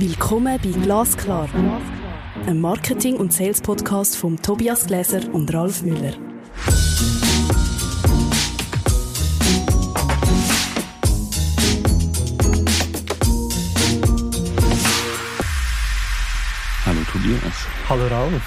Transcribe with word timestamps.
Willkommen 0.00 0.60
bei 0.62 0.70
Glasklar, 0.70 1.48
einem 2.46 2.60
Marketing- 2.60 3.16
und 3.16 3.32
Sales-Podcast 3.32 4.16
von 4.16 4.36
Tobias 4.36 4.86
Gläser 4.86 5.34
und 5.34 5.52
Ralf 5.52 5.82
Müller. 5.82 6.12
Hallo 16.86 17.00
Tobias. 17.10 17.66
Hallo 17.88 18.06
Ralf. 18.06 18.42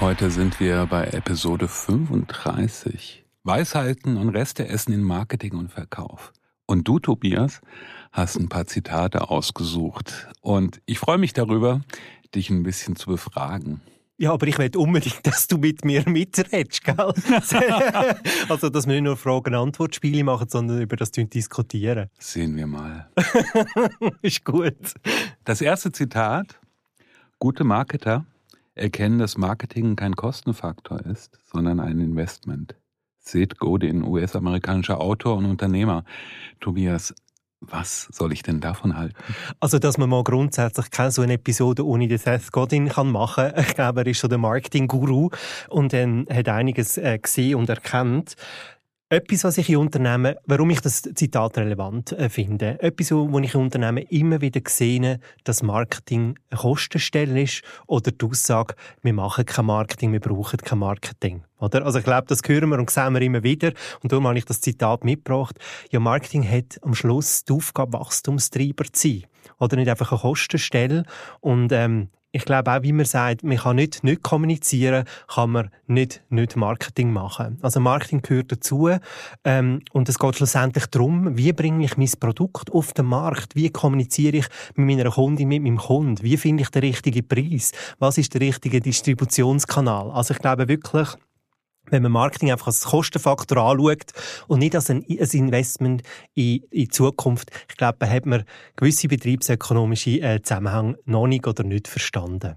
Heute 0.00 0.30
sind 0.30 0.58
wir 0.60 0.86
bei 0.86 1.08
Episode 1.08 1.68
35. 1.68 3.26
Weisheiten 3.42 4.16
und 4.16 4.30
Reste 4.30 4.66
essen 4.66 4.94
in 4.94 5.02
Marketing 5.02 5.56
und 5.56 5.70
Verkauf. 5.70 6.32
Und 6.64 6.88
du, 6.88 6.98
Tobias, 6.98 7.60
hast 8.12 8.36
ein 8.36 8.48
paar 8.48 8.66
Zitate 8.66 9.30
ausgesucht. 9.30 10.28
Und 10.40 10.80
ich 10.86 10.98
freue 10.98 11.18
mich 11.18 11.32
darüber, 11.32 11.80
dich 12.34 12.50
ein 12.50 12.62
bisschen 12.62 12.96
zu 12.96 13.10
befragen. 13.10 13.80
Ja, 14.18 14.32
aber 14.32 14.46
ich 14.46 14.58
will 14.58 14.70
unbedingt, 14.76 15.26
dass 15.26 15.46
du 15.46 15.58
mit 15.58 15.84
mir 15.84 16.02
mitredest, 16.08 16.82
gell? 16.84 16.96
also, 18.48 18.70
dass 18.70 18.86
wir 18.86 18.94
nicht 18.94 19.04
nur 19.04 19.16
Fragen-Antwort-Spiele 19.16 20.24
machen, 20.24 20.48
sondern 20.48 20.80
über 20.80 20.96
das 20.96 21.10
diskutieren. 21.12 22.08
Sehen 22.18 22.56
wir 22.56 22.66
mal. 22.66 23.10
Ist 24.22 24.42
gut. 24.42 24.94
Das 25.44 25.60
erste 25.60 25.92
Zitat. 25.92 26.58
Gute 27.38 27.64
Marketer 27.64 28.24
erkennen, 28.74 29.18
dass 29.18 29.36
Marketing 29.36 29.96
kein 29.96 30.16
Kostenfaktor 30.16 31.04
ist, 31.04 31.38
sondern 31.44 31.80
ein 31.80 32.00
Investment. 32.00 32.74
Seth 33.18 33.58
Godin, 33.58 34.02
US-amerikanischer 34.02 35.00
Autor 35.00 35.36
und 35.36 35.44
Unternehmer. 35.44 36.04
Tobias, 36.60 37.14
was 37.70 38.08
soll 38.12 38.32
ich 38.32 38.42
denn 38.42 38.60
davon 38.60 38.96
halten? 38.96 39.16
Also, 39.60 39.78
dass 39.78 39.98
man 39.98 40.08
mal 40.08 40.24
grundsätzlich 40.24 40.90
keine 40.90 41.10
so 41.10 41.22
eine 41.22 41.34
Episode 41.34 41.86
ohne 41.86 42.08
den 42.08 42.18
Seth 42.18 42.52
Godin 42.52 42.88
kann 42.88 43.10
machen 43.10 43.52
kann. 43.52 43.64
Ich 43.64 43.74
glaube, 43.74 44.00
er 44.00 44.06
ist 44.06 44.20
so 44.20 44.28
der 44.28 44.38
Marketing-Guru 44.38 45.30
und 45.68 45.94
ähm, 45.94 46.26
hat 46.30 46.48
einiges 46.48 46.96
äh, 46.96 47.18
gesehen 47.18 47.56
und 47.56 47.68
erkannt. 47.68 48.36
Etwas, 49.08 49.44
was 49.44 49.56
ich 49.58 49.70
in 49.70 49.76
Unternehmen, 49.76 50.34
warum 50.46 50.68
ich 50.70 50.80
das 50.80 51.02
Zitat 51.02 51.58
relevant 51.58 52.10
äh, 52.10 52.28
finde, 52.28 52.82
etwas, 52.82 53.12
wo 53.12 53.38
ich 53.38 53.54
in 53.54 53.60
Unternehmen 53.60 54.04
immer 54.08 54.40
wieder 54.40 54.60
sehe, 54.66 55.20
dass 55.44 55.62
Marketing 55.62 56.34
eine 56.50 56.58
Kostenstelle 56.58 57.40
ist 57.40 57.62
oder 57.86 58.10
die 58.10 58.26
Aussage, 58.26 58.74
wir 59.02 59.12
machen 59.12 59.44
kein 59.44 59.66
Marketing, 59.66 60.10
wir 60.10 60.18
brauchen 60.18 60.58
kein 60.58 60.80
Marketing. 60.80 61.44
Oder? 61.60 61.86
Also 61.86 62.00
ich 62.00 62.04
glaube, 62.04 62.26
das 62.26 62.40
hören 62.44 62.68
wir 62.68 62.80
und 62.80 62.90
sehen 62.90 63.14
wir 63.14 63.22
immer 63.22 63.44
wieder 63.44 63.70
und 64.02 64.10
darum 64.10 64.26
habe 64.26 64.38
ich 64.38 64.44
das 64.44 64.60
Zitat 64.60 65.04
mitgebracht. 65.04 65.56
Ja, 65.92 66.00
Marketing 66.00 66.42
hat 66.42 66.80
am 66.82 66.96
Schluss 66.96 67.44
die 67.44 67.52
Aufgabe, 67.52 67.92
Wachstumstreiber 67.92 68.86
zu 68.92 69.08
sein. 69.08 69.22
Oder 69.58 69.76
nicht 69.76 69.88
einfach 69.88 70.12
eine 70.12 70.20
Kostenstelle. 70.20 71.04
Und 71.40 71.72
ähm, 71.72 72.08
ich 72.36 72.44
glaube 72.44 72.70
auch, 72.70 72.82
wie 72.82 72.92
man 72.92 73.06
sagt, 73.06 73.44
man 73.44 73.56
kann 73.56 73.76
nicht 73.76 74.04
nicht 74.04 74.22
kommunizieren, 74.22 75.04
kann 75.26 75.50
man 75.50 75.70
nicht 75.86 76.22
nicht 76.28 76.54
Marketing 76.54 77.10
machen. 77.10 77.58
Also 77.62 77.80
Marketing 77.80 78.20
gehört 78.20 78.52
dazu. 78.52 78.90
Ähm, 79.44 79.80
und 79.92 80.08
es 80.10 80.18
geht 80.18 80.36
schlussendlich 80.36 80.86
darum, 80.86 81.38
wie 81.38 81.54
bringe 81.54 81.84
ich 81.84 81.96
mein 81.96 82.10
Produkt 82.20 82.70
auf 82.72 82.92
den 82.92 83.06
Markt, 83.06 83.56
wie 83.56 83.70
kommuniziere 83.70 84.36
ich 84.36 84.46
mit 84.74 84.86
meiner 84.86 85.10
Kundin, 85.10 85.48
mit 85.48 85.62
meinem 85.62 85.78
Kunden, 85.78 86.22
wie 86.22 86.36
finde 86.36 86.64
ich 86.64 86.68
den 86.68 86.82
richtigen 86.82 87.26
Preis, 87.26 87.72
was 87.98 88.18
ist 88.18 88.34
der 88.34 88.42
richtige 88.42 88.80
Distributionskanal. 88.80 90.10
Also 90.10 90.34
ich 90.34 90.40
glaube 90.40 90.68
wirklich, 90.68 91.08
wenn 91.90 92.02
man 92.02 92.12
Marketing 92.12 92.52
einfach 92.52 92.66
als 92.68 92.84
Kostenfaktor 92.84 93.58
anschaut 93.58 94.12
und 94.48 94.58
nicht 94.60 94.74
als 94.74 94.90
ein, 94.90 95.02
Investment 95.02 96.02
in, 96.34 96.62
in 96.70 96.90
Zukunft, 96.90 97.50
ich 97.68 97.76
glaube, 97.76 97.96
da 98.00 98.08
hat 98.08 98.26
man 98.26 98.44
gewisse 98.76 99.08
betriebsökonomische 99.08 100.20
äh, 100.20 100.42
Zusammenhänge 100.42 100.98
noch 101.04 101.26
nicht 101.26 101.46
oder 101.46 101.64
nicht 101.64 101.88
verstanden. 101.88 102.56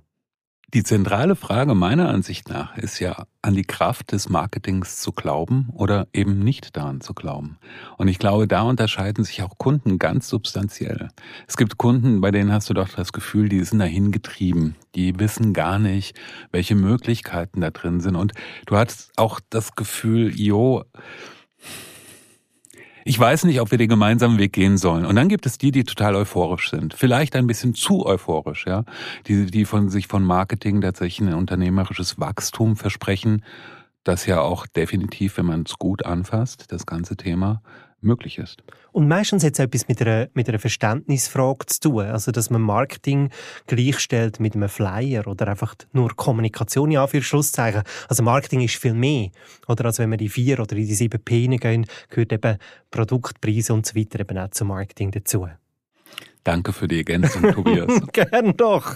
Die 0.71 0.83
zentrale 0.83 1.35
Frage 1.35 1.73
meiner 1.73 2.09
Ansicht 2.09 2.47
nach 2.47 2.77
ist 2.77 2.99
ja, 2.99 3.25
an 3.41 3.55
die 3.55 3.63
Kraft 3.63 4.11
des 4.11 4.29
Marketings 4.29 4.97
zu 4.97 5.11
glauben 5.11 5.69
oder 5.73 6.07
eben 6.13 6.43
nicht 6.43 6.77
daran 6.77 7.01
zu 7.01 7.15
glauben. 7.15 7.57
Und 7.97 8.07
ich 8.07 8.19
glaube, 8.19 8.47
da 8.47 8.61
unterscheiden 8.61 9.23
sich 9.23 9.41
auch 9.41 9.57
Kunden 9.57 9.97
ganz 9.97 10.29
substanziell. 10.29 11.07
Es 11.47 11.57
gibt 11.57 11.79
Kunden, 11.79 12.21
bei 12.21 12.29
denen 12.29 12.51
hast 12.51 12.69
du 12.69 12.75
doch 12.75 12.89
das 12.89 13.13
Gefühl, 13.13 13.49
die 13.49 13.63
sind 13.63 13.79
dahin 13.79 14.11
getrieben. 14.11 14.75
Die 14.93 15.19
wissen 15.19 15.53
gar 15.53 15.79
nicht, 15.79 16.15
welche 16.51 16.75
Möglichkeiten 16.75 17.61
da 17.61 17.71
drin 17.71 17.99
sind. 17.99 18.15
Und 18.15 18.33
du 18.67 18.77
hast 18.77 19.11
auch 19.15 19.39
das 19.49 19.73
Gefühl, 19.73 20.39
jo, 20.39 20.83
ich 23.09 23.19
weiß 23.19 23.45
nicht, 23.45 23.59
ob 23.59 23.71
wir 23.71 23.79
den 23.79 23.89
gemeinsamen 23.89 24.37
Weg 24.37 24.53
gehen 24.53 24.77
sollen. 24.77 25.03
Und 25.03 25.15
dann 25.15 25.29
gibt 25.29 25.47
es 25.47 25.57
die, 25.57 25.71
die 25.71 25.83
total 25.83 26.15
euphorisch 26.15 26.69
sind. 26.69 26.93
Vielleicht 26.93 27.35
ein 27.35 27.47
bisschen 27.47 27.73
zu 27.73 28.05
euphorisch, 28.05 28.67
ja. 28.67 28.83
Die, 29.25 29.47
die 29.47 29.65
von 29.65 29.89
sich 29.89 30.05
von 30.05 30.23
Marketing 30.23 30.79
tatsächlich 30.79 31.27
ein 31.27 31.33
unternehmerisches 31.33 32.19
Wachstum 32.19 32.75
versprechen, 32.75 33.43
das 34.03 34.27
ja 34.27 34.41
auch 34.41 34.67
definitiv, 34.67 35.39
wenn 35.39 35.47
man 35.47 35.63
es 35.65 35.79
gut 35.79 36.05
anfasst, 36.05 36.71
das 36.71 36.85
ganze 36.85 37.17
Thema 37.17 37.63
möglich 38.01 38.37
ist. 38.37 38.63
Und 38.91 39.07
meistens 39.07 39.43
hat 39.43 39.53
es 39.53 39.59
etwas 39.59 39.87
mit 39.87 40.01
einer, 40.01 40.27
mit 40.33 40.49
einer 40.49 40.59
Verständnisfrage 40.59 41.65
zu 41.67 41.79
tun. 41.79 42.05
Also, 42.05 42.31
dass 42.31 42.49
man 42.49 42.61
Marketing 42.61 43.29
gleichstellt 43.67 44.39
mit 44.39 44.55
einem 44.55 44.69
Flyer 44.69 45.27
oder 45.27 45.47
einfach 45.47 45.75
nur 45.93 46.15
Kommunikation, 46.15 46.91
ja, 46.91 47.05
für 47.07 47.21
Schlusszeichen. 47.21 47.83
Also, 48.07 48.23
Marketing 48.23 48.61
ist 48.61 48.75
viel 48.75 48.93
mehr. 48.93 49.29
Oder 49.67 49.85
als 49.85 49.99
wenn 49.99 50.09
wir 50.11 50.17
die 50.17 50.29
vier 50.29 50.59
oder 50.59 50.75
die 50.75 50.85
sieben 50.85 51.21
P 51.21 51.47
gehen, 51.47 51.85
gehört 52.09 52.33
eben 52.33 52.57
Produktpreise 52.91 53.73
und 53.73 53.85
so 53.85 53.95
weiter 53.95 54.19
eben 54.19 54.37
auch 54.37 54.49
zum 54.49 54.69
Marketing 54.69 55.11
dazu. 55.11 55.47
Danke 56.43 56.71
für 56.71 56.87
die 56.87 56.97
Ergänzung, 56.97 57.51
Tobias. 57.51 58.01
Gern 58.13 58.55
doch. 58.55 58.95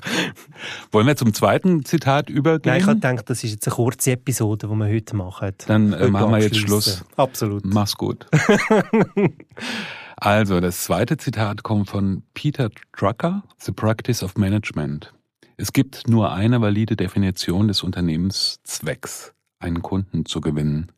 Wollen 0.91 1.07
wir 1.07 1.15
zum 1.15 1.33
zweiten 1.33 1.83
Zitat 1.83 2.29
übergehen? 2.29 2.71
Nein, 2.71 2.81
ich 2.81 2.87
habe 2.87 2.95
gedacht, 2.95 3.29
das 3.29 3.43
ist 3.43 3.51
jetzt 3.51 3.67
eine 3.67 3.75
kurze 3.75 4.11
Episode, 4.13 4.67
die 4.67 4.73
wir 4.73 4.87
heute 4.87 5.15
machen. 5.15 5.51
Dann 5.67 5.93
äh, 5.93 6.07
machen 6.07 6.31
wir 6.31 6.39
jetzt 6.39 6.57
Schluss. 6.57 7.03
Absolut. 7.17 7.65
Mach's 7.65 7.95
gut. 7.95 8.25
also, 10.15 10.61
das 10.61 10.83
zweite 10.85 11.17
Zitat 11.17 11.63
kommt 11.63 11.89
von 11.89 12.23
Peter 12.33 12.69
Drucker, 12.97 13.43
The 13.59 13.73
Practice 13.73 14.23
of 14.23 14.37
Management. 14.37 15.13
Es 15.57 15.73
gibt 15.73 16.07
nur 16.07 16.31
eine 16.31 16.61
valide 16.61 16.95
Definition 16.95 17.67
des 17.67 17.83
Unternehmenszwecks, 17.83 19.33
einen 19.59 19.81
Kunden 19.81 20.25
zu 20.25 20.41
gewinnen. 20.41 20.91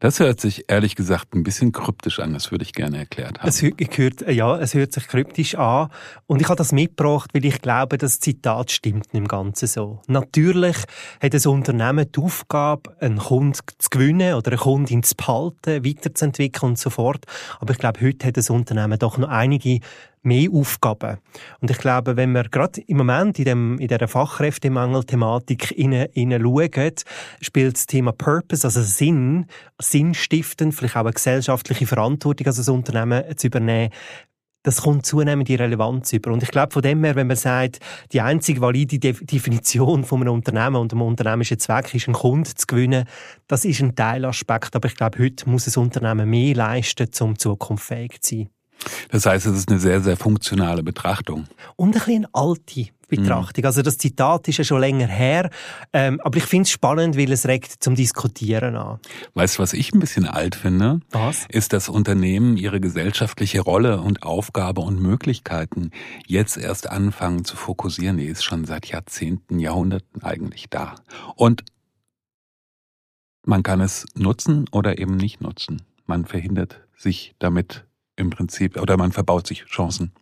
Das 0.00 0.18
hört 0.18 0.40
sich 0.40 0.64
ehrlich 0.68 0.96
gesagt 0.96 1.34
ein 1.34 1.42
bisschen 1.42 1.72
kryptisch 1.72 2.20
an. 2.20 2.32
Das 2.32 2.50
würde 2.50 2.64
ich 2.64 2.72
gerne 2.72 2.96
erklärt 2.96 3.38
haben. 3.38 3.48
Es 3.48 3.60
hört, 3.60 4.28
ja, 4.28 4.58
es 4.58 4.72
hört 4.72 4.92
sich 4.92 5.06
kryptisch 5.06 5.56
an. 5.56 5.90
Und 6.26 6.40
ich 6.40 6.48
habe 6.48 6.56
das 6.56 6.72
mitgebracht, 6.72 7.30
weil 7.34 7.44
ich 7.44 7.60
glaube, 7.60 7.98
das 7.98 8.18
Zitat 8.18 8.70
stimmt 8.70 9.08
im 9.12 9.28
Ganzen 9.28 9.68
so. 9.68 10.00
Natürlich 10.06 10.78
hat 11.20 11.34
das 11.34 11.44
Unternehmen 11.44 12.10
die 12.10 12.18
Aufgabe, 12.18 12.96
einen 12.98 13.18
Kunden 13.18 13.52
zu 13.52 13.90
gewinnen 13.90 14.34
oder 14.34 14.52
eine 14.52 14.60
Kundin 14.60 15.02
zu 15.02 15.14
behalten, 15.14 15.84
weiterzuentwickeln 15.84 16.70
und 16.70 16.78
so 16.78 16.88
fort. 16.88 17.26
Aber 17.58 17.72
ich 17.72 17.78
glaube, 17.78 18.00
heute 18.00 18.26
hat 18.26 18.38
das 18.38 18.48
Unternehmen 18.48 18.98
doch 18.98 19.18
noch 19.18 19.28
einige 19.28 19.80
mehr 20.22 20.50
Aufgaben. 20.52 21.18
Und 21.60 21.70
ich 21.70 21.78
glaube, 21.78 22.16
wenn 22.16 22.32
wir 22.32 22.44
gerade 22.44 22.80
im 22.82 22.98
Moment 22.98 23.38
in, 23.38 23.44
dem, 23.44 23.78
in 23.78 23.88
dieser 23.88 24.08
Fachkräftemangel-Thematik 24.08 25.74
schauen, 25.78 26.92
spielt 27.40 27.76
das 27.76 27.86
Thema 27.86 28.12
Purpose, 28.12 28.66
also 28.66 28.82
Sinn, 28.82 29.46
Sinn 29.80 30.14
stiften, 30.14 30.72
vielleicht 30.72 30.96
auch 30.96 31.00
eine 31.00 31.12
gesellschaftliche 31.12 31.86
Verantwortung 31.86 32.46
als 32.46 32.68
ein 32.68 32.74
Unternehmen 32.74 33.36
zu 33.36 33.46
übernehmen, 33.46 33.90
das 34.62 34.82
kommt 34.82 35.06
zunehmend 35.06 35.48
die 35.48 35.54
Relevanz 35.54 36.12
über. 36.12 36.32
Und 36.32 36.42
ich 36.42 36.50
glaube, 36.50 36.72
von 36.72 36.82
dem 36.82 37.02
her, 37.02 37.14
wenn 37.14 37.28
man 37.28 37.36
sagt, 37.36 37.78
die 38.12 38.20
einzige 38.20 38.60
valide 38.60 38.98
Definition 38.98 40.04
von 40.04 40.20
einem 40.20 40.34
Unternehmen 40.34 40.76
und 40.76 40.92
einem 40.92 41.02
unternehmischen 41.02 41.58
Zweck 41.58 41.94
ist, 41.94 42.08
einen 42.08 42.14
Kunden 42.14 42.44
zu 42.44 42.66
gewinnen, 42.66 43.06
das 43.48 43.64
ist 43.64 43.80
ein 43.80 43.94
Teilaspekt. 43.94 44.76
Aber 44.76 44.88
ich 44.88 44.96
glaube, 44.96 45.18
heute 45.18 45.48
muss 45.48 45.66
ein 45.66 45.82
Unternehmen 45.82 46.28
mehr 46.28 46.54
leisten, 46.54 47.08
um 47.20 47.38
zukunftsfähig 47.38 48.20
zu 48.20 48.36
sein. 48.36 48.50
Das 49.10 49.26
heißt, 49.26 49.46
es 49.46 49.58
ist 49.58 49.70
eine 49.70 49.80
sehr, 49.80 50.00
sehr 50.00 50.16
funktionale 50.16 50.82
Betrachtung. 50.82 51.46
Und 51.76 51.88
ein 51.88 51.92
bisschen 51.92 52.26
alte 52.32 52.88
Betrachtung. 53.10 53.62
Mhm. 53.62 53.66
Also 53.66 53.82
das 53.82 53.98
Zitat 53.98 54.48
ist 54.48 54.56
ja 54.56 54.64
schon 54.64 54.80
länger 54.80 55.06
her, 55.06 55.50
ähm, 55.92 56.20
aber 56.22 56.38
ich 56.38 56.44
finde 56.44 56.62
es 56.62 56.70
spannend, 56.70 57.18
weil 57.18 57.30
es 57.30 57.46
regt 57.46 57.82
zum 57.82 57.94
Diskutieren 57.94 58.76
an. 58.76 58.98
Weißt 59.34 59.58
du, 59.58 59.62
was 59.62 59.74
ich 59.74 59.92
ein 59.92 60.00
bisschen 60.00 60.26
alt 60.26 60.54
finde? 60.54 61.00
Was? 61.10 61.46
Ist, 61.50 61.72
dass 61.74 61.88
Unternehmen 61.88 62.56
ihre 62.56 62.80
gesellschaftliche 62.80 63.60
Rolle 63.60 64.00
und 64.00 64.22
Aufgabe 64.22 64.80
und 64.80 65.02
Möglichkeiten 65.02 65.90
jetzt 66.26 66.56
erst 66.56 66.88
anfangen 66.88 67.44
zu 67.44 67.56
fokussieren. 67.56 68.16
Die 68.16 68.26
ist 68.26 68.44
schon 68.44 68.64
seit 68.64 68.86
Jahrzehnten, 68.86 69.58
Jahrhunderten 69.58 70.22
eigentlich 70.22 70.70
da. 70.70 70.94
Und 71.34 71.64
man 73.44 73.62
kann 73.62 73.80
es 73.80 74.06
nutzen 74.14 74.66
oder 74.70 74.98
eben 74.98 75.16
nicht 75.16 75.40
nutzen. 75.40 75.82
Man 76.06 76.24
verhindert 76.24 76.80
sich 76.96 77.34
damit 77.38 77.84
im 78.20 78.30
Prinzip, 78.30 78.80
oder 78.80 78.96
man 78.96 79.12
verbaut 79.12 79.46
sich 79.46 79.64
Chancen. 79.64 80.12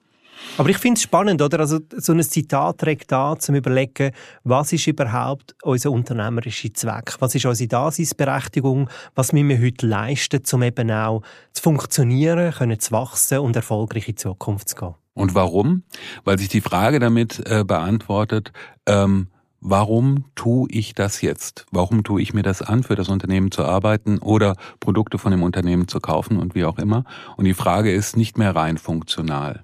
Aber 0.56 0.70
ich 0.70 0.78
finde 0.78 0.98
es 0.98 1.02
spannend, 1.02 1.42
oder? 1.42 1.60
Also, 1.60 1.80
so 1.96 2.12
ein 2.12 2.22
Zitat 2.22 2.78
trägt 2.78 3.12
da, 3.12 3.36
zum 3.38 3.54
überlegen, 3.54 4.12
was 4.44 4.72
ist 4.72 4.86
überhaupt 4.86 5.54
unser 5.62 5.90
unternehmerischer 5.90 6.72
Zweck? 6.74 7.16
Was 7.18 7.34
ist 7.34 7.46
unsere 7.46 7.68
Daseinsberechtigung? 7.68 8.88
Was 9.14 9.32
müssen 9.32 9.48
wir 9.48 9.60
heute 9.60 9.86
leisten, 9.86 10.42
um 10.52 10.62
eben 10.62 10.90
auch 10.90 11.22
zu 11.52 11.62
funktionieren, 11.62 12.52
können 12.52 12.78
zu 12.78 12.92
wachsen 12.92 13.38
und 13.38 13.56
erfolgreich 13.56 14.08
in 14.08 14.14
die 14.14 14.22
Zukunft 14.22 14.70
zu 14.70 14.76
gehen? 14.76 14.94
Und 15.14 15.34
warum? 15.34 15.82
Weil 16.24 16.38
sich 16.38 16.48
die 16.48 16.60
Frage 16.60 17.00
damit 17.00 17.40
äh, 17.46 17.64
beantwortet, 17.64 18.52
ähm, 18.86 19.28
warum 19.60 20.24
tue 20.34 20.68
ich 20.70 20.94
das 20.94 21.20
jetzt? 21.22 21.66
Warum 21.70 22.04
tue 22.04 22.22
ich 22.22 22.34
mir 22.34 22.42
das 22.42 22.62
an, 22.62 22.82
für 22.82 22.96
das 22.96 23.08
Unternehmen 23.08 23.50
zu 23.50 23.64
arbeiten 23.64 24.18
oder 24.18 24.56
Produkte 24.80 25.18
von 25.18 25.30
dem 25.30 25.42
Unternehmen 25.42 25.88
zu 25.88 26.00
kaufen 26.00 26.38
und 26.38 26.54
wie 26.54 26.64
auch 26.64 26.78
immer? 26.78 27.04
Und 27.36 27.44
die 27.44 27.54
Frage 27.54 27.92
ist 27.92 28.16
nicht 28.16 28.38
mehr 28.38 28.54
rein 28.54 28.78
funktional. 28.78 29.62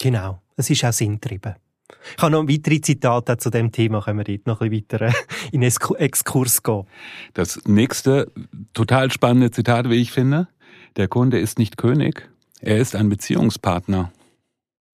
Genau, 0.00 0.40
es 0.56 0.70
ist 0.70 0.84
auch 0.84 0.92
sinntrieben. 0.92 1.54
Ich 2.16 2.22
habe 2.22 2.32
noch 2.32 2.48
weitere 2.48 2.80
Zitate 2.80 3.36
zu 3.36 3.50
dem 3.50 3.70
Thema, 3.70 4.00
können 4.00 4.18
wir 4.18 4.24
dort 4.24 4.46
noch 4.46 4.60
ein 4.60 4.70
bisschen 4.70 5.00
weiter 5.00 5.06
äh, 5.08 5.12
in 5.52 5.62
Exkurs 5.62 6.62
gehen. 6.62 6.84
Das 7.34 7.60
nächste, 7.66 8.32
total 8.72 9.10
spannende 9.10 9.50
Zitat, 9.50 9.88
wie 9.90 9.96
ich 9.96 10.10
finde. 10.10 10.48
Der 10.96 11.08
Kunde 11.08 11.38
ist 11.38 11.58
nicht 11.58 11.76
König, 11.76 12.28
er 12.60 12.78
ist 12.78 12.94
ein 12.94 13.08
Beziehungspartner. 13.08 14.12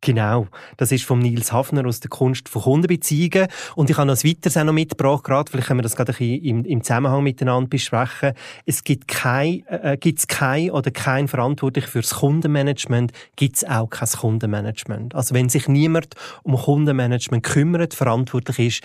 Genau, 0.00 0.46
das 0.76 0.92
ist 0.92 1.04
von 1.04 1.18
Nils 1.18 1.52
Hafner 1.52 1.84
aus 1.84 1.98
der 1.98 2.08
Kunst 2.08 2.48
von 2.48 2.62
Kundenbeziehungen 2.62 3.48
und 3.74 3.90
ich 3.90 3.96
habe 3.96 4.06
noch 4.06 4.22
weiteres 4.22 4.56
auch 4.56 4.62
noch 4.62 4.72
mitgebracht, 4.72 5.24
gerade, 5.24 5.50
vielleicht 5.50 5.66
können 5.66 5.80
wir 5.80 5.82
das 5.82 5.96
gerade 5.96 6.12
ein 6.12 6.18
bisschen 6.18 6.44
im, 6.44 6.64
im 6.64 6.84
Zusammenhang 6.84 7.24
miteinander 7.24 7.68
besprechen. 7.68 8.34
Es 8.64 8.84
gibt 8.84 9.08
kein, 9.08 9.66
äh, 9.66 9.96
gibt's 9.98 10.28
kein 10.28 10.70
oder 10.70 10.92
kein 10.92 11.26
verantwortlich 11.26 11.86
fürs 11.86 12.14
Kundenmanagement, 12.14 13.10
gibt's 13.34 13.64
auch 13.64 13.90
kein 13.90 14.08
Kundenmanagement. 14.08 15.16
Also 15.16 15.34
wenn 15.34 15.48
sich 15.48 15.66
niemand 15.66 16.14
um 16.44 16.56
Kundenmanagement 16.56 17.42
kümmert, 17.42 17.92
verantwortlich 17.92 18.58
ist, 18.60 18.84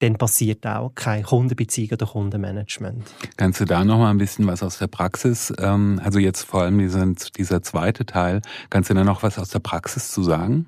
dann 0.00 0.16
passiert 0.16 0.66
auch 0.66 0.92
keine 0.94 1.22
Kundenbeziehung 1.22 1.92
oder 1.92 2.06
Kundenmanagement. 2.06 3.04
Kannst 3.36 3.60
du 3.60 3.64
da 3.64 3.84
noch 3.84 3.98
mal 3.98 4.10
ein 4.10 4.18
bisschen 4.18 4.46
was 4.46 4.62
aus 4.62 4.78
der 4.78 4.88
Praxis, 4.88 5.52
ähm, 5.58 6.00
also 6.02 6.18
jetzt 6.18 6.42
vor 6.42 6.62
allem 6.62 6.78
diesen, 6.78 7.16
dieser 7.36 7.62
zweite 7.62 8.06
Teil, 8.06 8.42
kannst 8.70 8.90
du 8.90 8.94
da 8.94 9.04
noch 9.04 9.22
was 9.22 9.38
aus 9.38 9.50
der 9.50 9.60
Praxis 9.60 10.10
zu 10.10 10.22
sagen? 10.22 10.66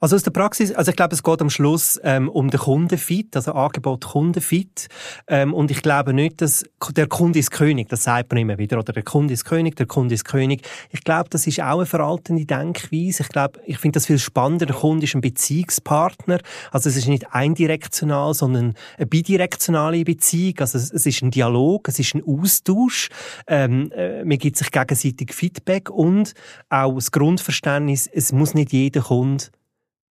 Also 0.00 0.14
aus 0.14 0.22
der 0.22 0.30
Praxis, 0.30 0.70
also 0.70 0.90
ich 0.90 0.96
glaube, 0.96 1.12
es 1.16 1.24
geht 1.24 1.40
am 1.40 1.50
Schluss 1.50 1.98
ähm, 2.04 2.28
um 2.28 2.50
den 2.50 2.60
Kundenfit, 2.60 3.34
also 3.34 3.52
Angebot 3.52 4.04
Kundenfit. 4.04 4.86
Ähm, 5.26 5.52
und 5.52 5.72
ich 5.72 5.82
glaube 5.82 6.14
nicht, 6.14 6.40
dass 6.40 6.64
der 6.92 7.08
Kunde 7.08 7.40
ist 7.40 7.50
König, 7.50 7.88
das 7.88 8.04
sagt 8.04 8.30
man 8.30 8.38
immer 8.38 8.58
wieder, 8.58 8.78
oder 8.78 8.92
der 8.92 9.02
Kunde 9.02 9.34
ist 9.34 9.44
König, 9.44 9.74
der 9.74 9.86
Kunde 9.86 10.14
ist 10.14 10.24
König. 10.24 10.64
Ich 10.90 11.02
glaube, 11.02 11.28
das 11.30 11.48
ist 11.48 11.60
auch 11.60 11.78
eine 11.78 11.86
veraltende 11.86 12.46
Denkweise. 12.46 13.24
Ich 13.24 13.28
glaube, 13.28 13.58
ich 13.66 13.78
finde 13.78 13.96
das 13.96 14.06
viel 14.06 14.20
spannender. 14.20 14.66
Der 14.66 14.76
Kunde 14.76 15.02
ist 15.02 15.16
ein 15.16 15.20
Beziehungspartner. 15.20 16.38
Also 16.70 16.88
es 16.88 16.96
ist 16.96 17.08
nicht 17.08 17.34
eindirektional, 17.34 18.34
sondern 18.34 18.74
eine 18.98 19.06
bidirektionale 19.06 20.04
Beziehung. 20.04 20.60
Also 20.60 20.78
es, 20.78 20.92
ist 20.92 21.22
ein 21.22 21.32
Dialog, 21.32 21.88
es 21.88 21.98
ist 21.98 22.14
ein 22.14 22.22
Austausch. 22.24 23.08
Ähm, 23.48 23.90
äh, 23.90 24.24
man 24.24 24.38
gibt 24.38 24.58
sich 24.58 24.70
gegenseitig 24.70 25.34
Feedback 25.34 25.90
und 25.90 26.34
auch 26.68 26.94
das 26.94 27.10
Grundverständnis, 27.10 28.06
es 28.06 28.30
muss 28.30 28.54
nicht 28.54 28.72
jeder 28.72 29.00
Kunde 29.00 29.46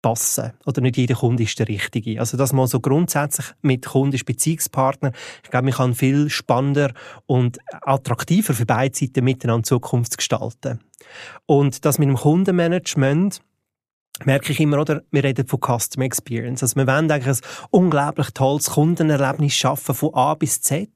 passen. 0.04 0.52
Oder 0.66 0.82
nicht 0.82 0.98
jeder 0.98 1.14
Kunde 1.14 1.44
ist 1.44 1.58
der 1.58 1.66
Richtige. 1.66 2.20
Also, 2.20 2.36
dass 2.36 2.52
man 2.52 2.66
so 2.66 2.78
grundsätzlich 2.78 3.46
mit 3.62 3.86
Kunden 3.86 4.14
ist 4.14 4.26
Beziehungspartner, 4.26 5.12
ich 5.42 5.50
glaube, 5.50 5.64
man 5.64 5.74
kann 5.74 5.94
viel 5.94 6.28
spannender 6.28 6.92
und 7.24 7.58
attraktiver 7.80 8.52
für 8.52 8.66
beide 8.66 8.94
Seiten 8.94 9.24
miteinander 9.24 9.64
Zukunft 9.64 10.18
gestalten. 10.18 10.80
Und 11.46 11.86
das 11.86 11.98
mit 11.98 12.08
dem 12.08 12.16
Kundenmanagement, 12.16 13.40
merke 14.24 14.52
ich 14.52 14.60
immer, 14.60 14.80
oder? 14.80 15.02
Wir 15.10 15.24
reden 15.24 15.46
von 15.46 15.60
Customer 15.60 16.04
Experience. 16.04 16.62
Also, 16.62 16.76
wir 16.76 16.86
wollen 16.86 17.10
eigentlich 17.10 17.36
ein 17.36 17.48
unglaublich 17.70 18.30
tolles 18.30 18.70
Kundenerlebnis 18.70 19.54
schaffen, 19.54 19.94
von 19.94 20.14
A 20.14 20.34
bis 20.34 20.60
Z. 20.60 20.88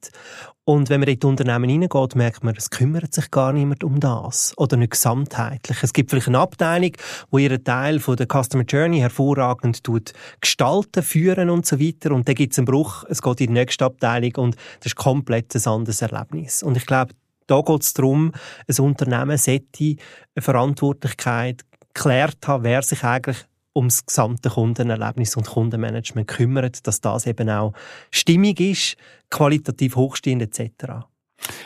Und 0.65 0.91
wenn 0.91 1.00
man 1.00 1.09
in 1.09 1.19
die 1.19 1.26
Unternehmen 1.26 1.70
hineingeht, 1.70 2.15
merkt 2.15 2.44
man, 2.44 2.55
es 2.55 2.69
kümmert 2.69 3.15
sich 3.15 3.31
gar 3.31 3.55
niemand 3.55 3.82
um 3.85 4.00
das. 4.00 4.53
Oder 4.59 4.76
nicht 4.76 4.91
gesamtheitlich. 4.91 5.82
Es 5.82 5.94
gibt 5.94 6.11
vielleicht 6.11 6.29
eine 6.29 6.41
Abteilung, 6.41 6.93
wo 7.31 7.38
ihren 7.38 7.65
Teil 7.65 8.00
von 8.00 8.17
der 8.17 8.26
Customer 8.26 8.65
Journey 8.65 8.99
hervorragend 8.99 9.82
tut, 9.82 10.12
gestalten, 10.43 11.03
führen 11.03 11.49
und 11.49 11.65
so 11.65 11.81
weiter. 11.81 12.12
Und 12.12 12.29
dann 12.29 12.35
gibt 12.35 12.53
es 12.53 12.59
einen 12.59 12.67
Bruch, 12.67 13.05
es 13.09 13.23
geht 13.23 13.41
in 13.41 13.47
die 13.47 13.53
nächste 13.55 13.87
Abteilung 13.87 14.32
und 14.37 14.56
das 14.81 14.87
ist 14.87 14.97
komplett 14.97 15.55
ein 15.55 15.67
anderes 15.67 16.03
Erlebnis. 16.03 16.62
Und 16.62 16.76
ich 16.76 16.85
glaube, 16.85 17.15
da 17.47 17.62
geht 17.62 17.82
es 17.82 17.94
darum, 17.94 18.32
ein 18.69 18.85
Unternehmen 18.85 19.38
sollte 19.38 19.97
eine 20.35 20.43
Verantwortlichkeit 20.43 21.62
geklärt 21.94 22.46
haben, 22.46 22.64
wer 22.64 22.82
sich 22.82 23.05
eigentlich 23.05 23.38
ums 23.75 24.05
gesamte 24.05 24.50
Kundenerlebnis 24.50 25.37
und 25.37 25.46
Kundenmanagement 25.46 26.26
kümmert, 26.26 26.87
dass 26.87 27.00
das 27.00 27.26
eben 27.26 27.49
auch 27.49 27.73
stimmig 28.11 28.61
ist, 28.61 28.96
qualitativ 29.31 29.96
hochstehend 29.96 30.43
etc. 30.43 31.06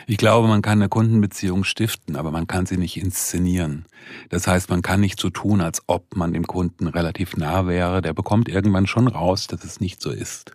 Ich 0.05 0.17
glaube, 0.17 0.47
man 0.47 0.61
kann 0.61 0.79
eine 0.79 0.89
Kundenbeziehung 0.89 1.63
stiften, 1.63 2.15
aber 2.15 2.29
man 2.31 2.45
kann 2.45 2.67
sie 2.67 2.77
nicht 2.77 2.97
inszenieren. 2.97 3.85
Das 4.29 4.47
heißt, 4.47 4.69
man 4.69 4.83
kann 4.83 4.99
nicht 4.99 5.19
so 5.19 5.31
tun, 5.31 5.61
als 5.61 5.81
ob 5.87 6.15
man 6.15 6.33
dem 6.33 6.45
Kunden 6.45 6.87
relativ 6.87 7.35
nah 7.35 7.65
wäre. 7.65 8.01
Der 8.01 8.13
bekommt 8.13 8.49
irgendwann 8.49 8.85
schon 8.85 9.07
raus, 9.07 9.47
dass 9.47 9.63
es 9.63 9.79
nicht 9.79 10.01
so 10.01 10.11
ist. 10.11 10.53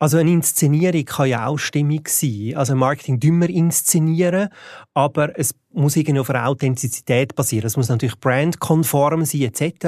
Also 0.00 0.18
eine 0.18 0.30
Inszenierung 0.30 1.04
kann 1.04 1.28
ja 1.28 1.46
auch 1.46 1.58
stimmig 1.58 2.08
sein. 2.08 2.54
Also 2.54 2.76
Marketing 2.76 3.18
dümmer 3.18 3.48
inszenieren, 3.48 4.48
aber 4.94 5.36
es 5.36 5.54
muss 5.72 5.96
irgendwie 5.96 6.20
auf 6.20 6.30
einer 6.30 6.46
Authentizität 6.46 7.34
basieren. 7.34 7.66
Es 7.66 7.76
muss 7.76 7.88
natürlich 7.88 8.18
brandkonform 8.20 9.24
sein 9.24 9.42
etc. 9.42 9.86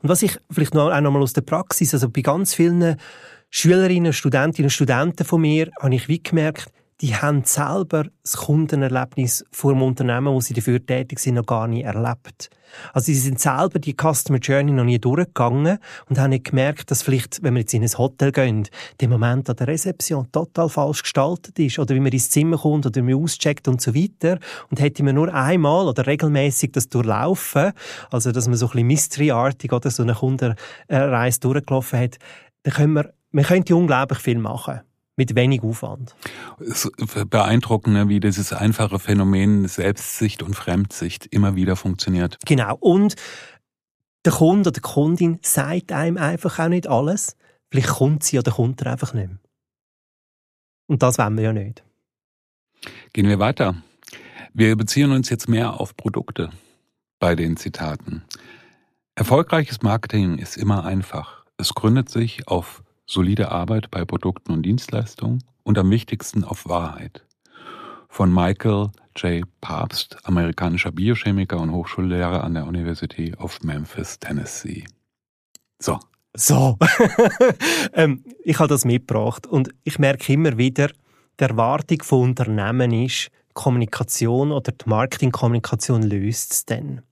Und 0.00 0.08
was 0.08 0.22
ich 0.22 0.38
vielleicht 0.50 0.74
noch, 0.74 0.92
auch 0.92 1.00
noch 1.00 1.10
mal 1.10 1.22
aus 1.22 1.32
der 1.32 1.42
Praxis, 1.42 1.92
also 1.92 2.08
bei 2.08 2.20
ganz 2.20 2.54
vielen 2.54 2.96
Schülerinnen, 3.50 4.12
Studentinnen 4.12 4.66
und 4.66 4.70
Studenten 4.70 5.24
von 5.24 5.40
mir, 5.40 5.70
habe 5.80 5.94
ich 5.94 6.06
wie 6.06 6.22
gemerkt, 6.22 6.70
die 7.00 7.14
haben 7.14 7.44
selber 7.44 8.06
das 8.22 8.36
Kundenerlebnis 8.36 9.44
vor 9.52 9.72
dem 9.72 9.82
Unternehmen, 9.82 10.34
wo 10.34 10.40
sie 10.40 10.54
dafür 10.54 10.84
tätig 10.84 11.20
sind, 11.20 11.34
noch 11.34 11.46
gar 11.46 11.68
nicht 11.68 11.84
erlebt. 11.84 12.50
Also 12.92 13.06
sie 13.06 13.14
sind 13.14 13.38
selber 13.40 13.78
die 13.78 13.94
Customer 13.94 14.38
Journey 14.38 14.72
noch 14.72 14.84
nie 14.84 14.98
durchgegangen 14.98 15.78
und 16.08 16.18
haben 16.18 16.30
nicht 16.30 16.44
gemerkt, 16.44 16.90
dass 16.90 17.02
vielleicht, 17.02 17.42
wenn 17.42 17.54
wir 17.54 17.60
jetzt 17.60 17.72
in 17.72 17.82
ein 17.82 17.98
Hotel 17.98 18.32
gehen, 18.32 18.68
der 19.00 19.08
Moment 19.08 19.48
an 19.48 19.56
der 19.56 19.68
Rezeption 19.68 20.30
total 20.32 20.68
falsch 20.68 21.02
gestaltet 21.02 21.58
ist 21.58 21.78
oder 21.78 21.94
wie 21.94 22.00
man 22.00 22.12
ins 22.12 22.30
Zimmer 22.30 22.58
kommt 22.58 22.84
oder 22.84 22.96
wie 22.96 23.14
man 23.14 23.22
auscheckt 23.22 23.68
und 23.68 23.80
so 23.80 23.94
weiter. 23.94 24.38
Und 24.70 24.80
hätte 24.80 25.02
man 25.04 25.14
nur 25.14 25.32
einmal 25.32 25.86
oder 25.86 26.06
regelmäßig 26.06 26.72
das 26.72 26.88
durchlaufen, 26.88 27.72
also 28.10 28.32
dass 28.32 28.48
man 28.48 28.56
so 28.56 28.66
ein 28.66 28.72
bisschen 28.72 28.86
mysteryartig 28.86 29.72
oder 29.72 29.90
so 29.90 30.02
eine 30.02 30.14
Kundenreise 30.14 31.40
durchgelaufen 31.40 32.00
hat, 32.00 32.18
dann 32.64 32.74
können 32.74 32.92
wir, 32.94 33.14
man 33.30 33.44
könnte 33.44 33.76
unglaublich 33.76 34.18
viel 34.18 34.38
machen 34.38 34.80
mit 35.18 35.34
wenig 35.34 35.62
Aufwand. 35.62 36.14
Es 36.60 36.86
ist 36.86 37.28
beeindruckend, 37.28 37.94
ne, 37.94 38.08
wie 38.08 38.20
dieses 38.20 38.52
einfache 38.52 38.98
Phänomen 38.98 39.66
Selbstsicht 39.66 40.42
und 40.42 40.54
Fremdsicht 40.54 41.26
immer 41.26 41.56
wieder 41.56 41.76
funktioniert. 41.76 42.38
Genau. 42.46 42.76
Und 42.78 43.16
der 44.24 44.32
Kunde 44.32 44.68
oder 44.68 44.72
die 44.72 44.80
Kundin 44.80 45.38
sagt 45.42 45.92
einem 45.92 46.16
einfach 46.16 46.58
auch 46.58 46.68
nicht 46.68 46.86
alles. 46.86 47.36
Vielleicht 47.70 47.88
kommt 47.88 48.22
sie 48.22 48.38
oder 48.38 48.52
kommt 48.52 48.80
er 48.80 48.92
einfach 48.92 49.12
nicht 49.12 49.28
mehr. 49.28 49.38
Und 50.86 51.02
das 51.02 51.18
wollen 51.18 51.36
wir 51.36 51.44
ja 51.44 51.52
nicht. 51.52 51.82
Gehen 53.12 53.28
wir 53.28 53.38
weiter. 53.38 53.74
Wir 54.54 54.76
beziehen 54.76 55.10
uns 55.10 55.28
jetzt 55.28 55.48
mehr 55.48 55.80
auf 55.80 55.96
Produkte 55.96 56.50
bei 57.18 57.34
den 57.34 57.56
Zitaten. 57.56 58.22
Erfolgreiches 59.16 59.82
Marketing 59.82 60.38
ist 60.38 60.56
immer 60.56 60.84
einfach. 60.84 61.44
Es 61.56 61.74
gründet 61.74 62.08
sich 62.08 62.46
auf 62.46 62.84
solide 63.08 63.50
Arbeit 63.50 63.90
bei 63.90 64.04
Produkten 64.04 64.52
und 64.52 64.62
Dienstleistungen 64.62 65.42
und 65.64 65.78
am 65.78 65.90
wichtigsten 65.90 66.44
auf 66.44 66.68
Wahrheit. 66.68 67.24
Von 68.08 68.32
Michael 68.32 68.90
J. 69.16 69.44
Papst, 69.60 70.16
amerikanischer 70.24 70.92
Biochemiker 70.92 71.58
und 71.58 71.72
Hochschullehrer 71.72 72.44
an 72.44 72.54
der 72.54 72.66
University 72.66 73.34
of 73.36 73.60
Memphis, 73.62 74.18
Tennessee. 74.18 74.84
So. 75.78 75.98
So. 76.34 76.78
ähm, 77.94 78.22
ich 78.44 78.58
habe 78.58 78.68
das 78.68 78.84
mitgebracht 78.84 79.46
und 79.46 79.70
ich 79.82 79.98
merke 79.98 80.32
immer 80.32 80.56
wieder, 80.56 80.88
die 81.40 81.44
Erwartung 81.44 82.02
von 82.02 82.22
Unternehmen 82.30 82.92
ist, 82.92 83.30
Kommunikation 83.54 84.52
oder 84.52 84.70
die 84.70 84.88
Marketingkommunikation 84.88 86.02
löst 86.02 86.52
es 86.52 86.64
dann. 86.66 87.02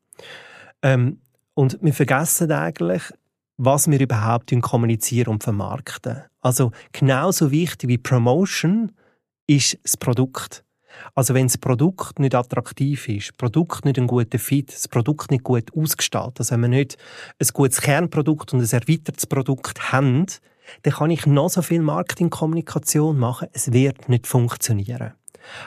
Ähm, 0.82 1.20
und 1.54 1.78
wir 1.80 1.94
vergessen 1.94 2.52
eigentlich, 2.52 3.02
was 3.56 3.90
wir 3.90 4.00
überhaupt 4.00 4.52
kommunizieren 4.60 5.28
und 5.32 5.44
vermarkten. 5.44 6.22
Also 6.40 6.72
genauso 6.92 7.50
wichtig 7.50 7.88
wie 7.88 7.98
Promotion 7.98 8.92
ist 9.46 9.78
das 9.82 9.96
Produkt. 9.96 10.64
Also 11.14 11.34
wenn 11.34 11.46
das 11.46 11.58
Produkt 11.58 12.18
nicht 12.18 12.34
attraktiv 12.34 13.08
ist, 13.08 13.28
das 13.28 13.36
Produkt 13.36 13.84
nicht 13.84 13.98
ein 13.98 14.06
guter 14.06 14.38
Fit, 14.38 14.72
das 14.72 14.88
Produkt 14.88 15.30
nicht 15.30 15.44
gut 15.44 15.70
ausgestaltet, 15.76 16.40
also 16.40 16.52
wenn 16.54 16.62
wir 16.62 16.68
nicht 16.68 16.96
ein 17.38 17.48
gutes 17.52 17.80
Kernprodukt 17.80 18.52
und 18.52 18.60
ein 18.60 18.68
erweitertes 18.68 19.26
Produkt 19.26 19.92
haben, 19.92 20.26
dann 20.82 20.92
kann 20.92 21.10
ich 21.10 21.26
noch 21.26 21.50
so 21.50 21.62
viel 21.62 21.82
Marketingkommunikation 21.82 23.18
machen, 23.18 23.48
es 23.52 23.72
wird 23.72 24.08
nicht 24.08 24.26
funktionieren. 24.26 25.12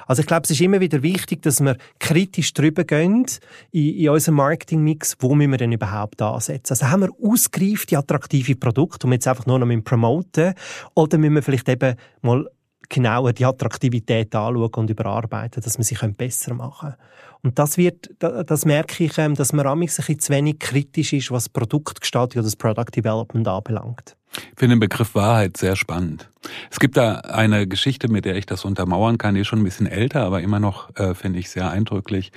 Also 0.07 0.21
ich 0.21 0.27
glaube, 0.27 0.43
es 0.43 0.51
ist 0.51 0.61
immer 0.61 0.79
wieder 0.79 1.01
wichtig, 1.03 1.41
dass 1.41 1.61
wir 1.61 1.77
kritisch 1.99 2.53
drüber 2.53 2.83
gehen 2.83 3.25
in, 3.71 3.95
in 3.95 4.09
unserem 4.09 4.35
Marketingmix, 4.35 5.15
wo 5.19 5.35
müssen 5.35 5.51
wir 5.51 5.57
denn 5.57 5.71
überhaupt 5.71 6.21
ansetzen. 6.21 6.73
Also 6.73 6.89
haben 6.89 7.01
wir 7.01 7.09
ausgereifte, 7.21 7.97
attraktive 7.97 8.55
Produkte, 8.55 9.07
um 9.07 9.13
jetzt 9.13 9.27
einfach 9.27 9.45
nur 9.45 9.59
noch 9.59 9.83
promoten 9.83 10.53
oder 10.95 11.17
müssen 11.17 11.35
wir 11.35 11.43
vielleicht 11.43 11.69
eben 11.69 11.95
mal 12.21 12.47
genauer 12.89 13.33
die 13.33 13.45
Attraktivität 13.45 14.33
anschauen 14.35 14.71
und 14.75 14.89
überarbeiten, 14.89 15.61
dass 15.61 15.77
wir 15.77 15.85
sie 15.85 15.95
besser 16.09 16.53
machen 16.53 16.89
können. 16.89 16.95
Und 17.41 17.57
das 17.57 17.77
wird, 17.77 18.09
das 18.19 18.65
merke 18.65 19.05
ich, 19.05 19.17
ähm, 19.17 19.35
dass 19.35 19.53
man 19.53 19.65
ein 19.65 19.79
bisschen 19.79 20.19
zu 20.19 20.33
wenig 20.33 20.59
kritisch 20.59 21.13
ist, 21.13 21.31
was 21.31 21.47
Produktgestaltung 21.47 22.39
oder 22.39 22.47
das 22.47 22.55
Product 22.55 22.91
Development 22.93 23.47
anbelangt. 23.47 24.17
Ich 24.35 24.59
finde 24.59 24.75
den 24.75 24.79
Begriff 24.79 25.15
Wahrheit 25.15 25.57
sehr 25.57 25.75
spannend. 25.75 26.29
Es 26.69 26.79
gibt 26.79 26.97
da 26.97 27.15
eine 27.15 27.67
Geschichte, 27.67 28.09
mit 28.09 28.25
der 28.25 28.35
ich 28.35 28.45
das 28.45 28.65
untermauern 28.65 29.17
kann, 29.17 29.35
die 29.35 29.41
ist 29.41 29.47
schon 29.47 29.59
ein 29.59 29.65
bisschen 29.65 29.87
älter, 29.87 30.23
aber 30.23 30.41
immer 30.41 30.59
noch, 30.59 30.95
äh, 30.95 31.13
finde 31.13 31.39
ich, 31.39 31.49
sehr 31.49 31.69
eindrücklich, 31.69 32.31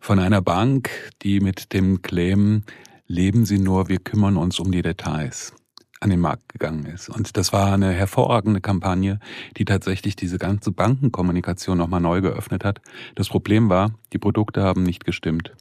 von 0.00 0.18
einer 0.18 0.40
Bank, 0.40 0.90
die 1.22 1.40
mit 1.40 1.72
dem 1.72 2.02
Claim, 2.02 2.62
leben 3.06 3.44
Sie 3.44 3.58
nur, 3.58 3.88
wir 3.88 3.98
kümmern 3.98 4.36
uns 4.36 4.58
um 4.58 4.70
die 4.72 4.82
Details 4.82 5.52
an 6.00 6.10
den 6.10 6.20
Markt 6.20 6.48
gegangen 6.48 6.84
ist. 6.86 7.08
Und 7.08 7.36
das 7.36 7.52
war 7.52 7.72
eine 7.72 7.92
hervorragende 7.92 8.60
Kampagne, 8.60 9.20
die 9.56 9.64
tatsächlich 9.64 10.16
diese 10.16 10.36
ganze 10.36 10.72
Bankenkommunikation 10.72 11.78
nochmal 11.78 12.00
neu 12.00 12.20
geöffnet 12.20 12.64
hat. 12.64 12.80
Das 13.14 13.28
Problem 13.28 13.68
war, 13.68 13.92
die 14.12 14.18
Produkte 14.18 14.62
haben 14.62 14.82
nicht 14.82 15.04
gestimmt. 15.04 15.52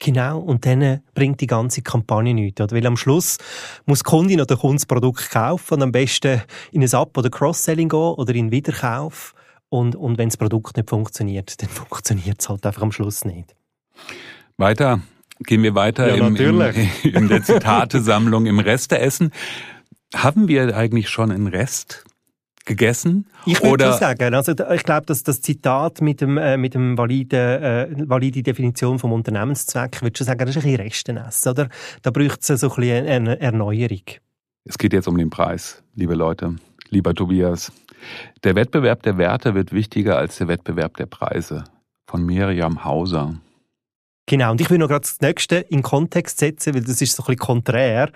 Genau, 0.00 0.38
und 0.38 0.64
dann 0.64 1.00
bringt 1.14 1.40
die 1.40 1.46
ganze 1.46 1.82
Kampagne 1.82 2.34
nichts. 2.34 2.60
Oder? 2.60 2.76
Weil 2.76 2.86
am 2.86 2.96
Schluss 2.96 3.38
muss 3.86 4.00
die 4.00 4.04
Kundin 4.04 4.38
oder 4.38 4.46
der 4.46 4.56
Kunde 4.56 4.76
das 4.76 4.86
Produkt 4.86 5.30
kaufen 5.30 5.74
und 5.74 5.82
am 5.82 5.92
besten 5.92 6.42
in 6.72 6.82
ein 6.82 6.94
Up- 6.94 7.16
oder 7.16 7.30
Cross-Selling 7.30 7.88
gehen 7.88 7.98
oder 7.98 8.34
in 8.34 8.50
Wiederkauf. 8.50 9.34
Und, 9.70 9.96
und 9.96 10.18
wenn 10.18 10.28
das 10.28 10.36
Produkt 10.36 10.76
nicht 10.76 10.88
funktioniert, 10.88 11.60
dann 11.62 11.68
funktioniert 11.68 12.40
es 12.40 12.48
halt 12.48 12.64
einfach 12.64 12.82
am 12.82 12.92
Schluss 12.92 13.24
nicht. 13.24 13.54
Weiter 14.56 15.00
Gehen 15.44 15.62
wir 15.62 15.74
weiter 15.74 16.08
ja, 16.08 16.26
im, 16.26 16.34
im, 16.34 16.60
in 17.04 17.28
der 17.28 17.42
Zitatesammlung 17.42 18.46
im 18.46 18.58
Resteessen. 18.58 19.32
Haben 20.14 20.48
wir 20.48 20.76
eigentlich 20.76 21.08
schon 21.08 21.30
einen 21.30 21.46
Rest 21.46 22.04
gegessen? 22.68 23.26
Ich 23.46 23.60
würde 23.62 23.92
so 23.92 23.98
sagen. 23.98 24.34
Also 24.34 24.52
ich 24.52 24.84
glaube, 24.84 25.06
dass 25.06 25.24
das 25.24 25.40
Zitat 25.40 26.00
mit 26.00 26.20
dem 26.20 26.38
äh, 26.38 26.56
mit 26.56 26.74
dem 26.74 26.96
valide 26.96 27.88
äh, 27.90 28.08
valide 28.08 28.42
Definition 28.42 28.98
vom 29.00 29.12
Unternehmenszweck, 29.12 30.00
würde 30.02 30.16
schon 30.16 30.26
sagen, 30.26 30.38
das 30.38 30.50
ist 30.50 30.56
ein 30.58 30.62
bisschen 30.62 30.80
Restenessen, 30.80 31.50
oder? 31.50 31.68
Da 32.02 32.10
braucht 32.10 32.48
es 32.48 32.60
so 32.60 32.68
ein 32.70 32.76
bisschen 32.76 33.06
eine 33.06 33.40
Erneuerung. 33.40 34.02
Es 34.64 34.78
geht 34.78 34.92
jetzt 34.92 35.08
um 35.08 35.16
den 35.16 35.30
Preis, 35.30 35.82
liebe 35.94 36.14
Leute, 36.14 36.56
lieber 36.90 37.14
Tobias. 37.14 37.72
Der 38.44 38.54
Wettbewerb 38.54 39.02
der 39.02 39.18
Werte 39.18 39.54
wird 39.54 39.72
wichtiger 39.72 40.18
als 40.18 40.36
der 40.36 40.46
Wettbewerb 40.46 40.96
der 40.98 41.06
Preise. 41.06 41.64
Von 42.06 42.24
Miriam 42.24 42.84
Hauser. 42.84 43.34
Genau, 44.26 44.50
und 44.50 44.60
ich 44.60 44.68
will 44.68 44.76
noch 44.76 44.88
gerade 44.88 45.00
das 45.00 45.20
Nächste 45.22 45.56
in 45.56 45.82
Kontext 45.82 46.38
setzen, 46.38 46.74
weil 46.74 46.82
das 46.82 47.00
ist 47.00 47.16
so 47.16 47.22
ein 47.22 47.26
bisschen 47.26 47.38
konträr. 47.38 48.10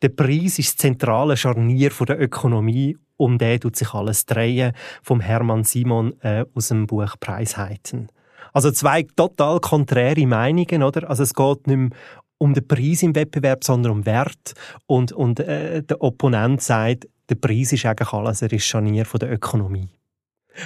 Der 0.00 0.10
Preis 0.10 0.60
ist 0.60 0.68
das 0.68 0.76
zentrale 0.76 1.36
Scharnier 1.36 1.90
von 1.90 2.06
der 2.06 2.20
Ökonomie, 2.20 2.96
um 3.16 3.38
den 3.38 3.60
tut 3.60 3.76
sich 3.76 3.92
alles 3.94 4.26
drehen, 4.26 4.72
vom 5.02 5.20
Hermann 5.20 5.64
Simon 5.64 6.20
äh, 6.20 6.44
aus 6.54 6.68
dem 6.68 6.86
Buch 6.86 7.14
Preisheiten. 7.18 8.08
Also 8.52 8.70
zwei 8.70 9.02
total 9.02 9.60
konträre 9.60 10.26
Meinungen, 10.26 10.82
oder? 10.82 11.08
Also 11.08 11.22
es 11.22 11.34
geht 11.34 11.66
nicht 11.66 11.76
mehr 11.76 11.90
um 12.38 12.54
den 12.54 12.66
Preis 12.66 13.02
im 13.02 13.14
Wettbewerb, 13.14 13.64
sondern 13.64 13.92
um 13.92 14.06
Wert. 14.06 14.54
Und, 14.86 15.12
und 15.12 15.40
äh, 15.40 15.82
der 15.82 16.02
Opponent 16.02 16.62
sagt, 16.62 17.06
der 17.28 17.34
Preis 17.34 17.72
ist 17.72 17.84
eigentlich 17.86 18.12
alles, 18.12 18.42
er 18.42 18.52
ist 18.52 18.64
Scharnier 18.64 19.04
von 19.04 19.18
der 19.18 19.32
Ökonomie. 19.32 19.88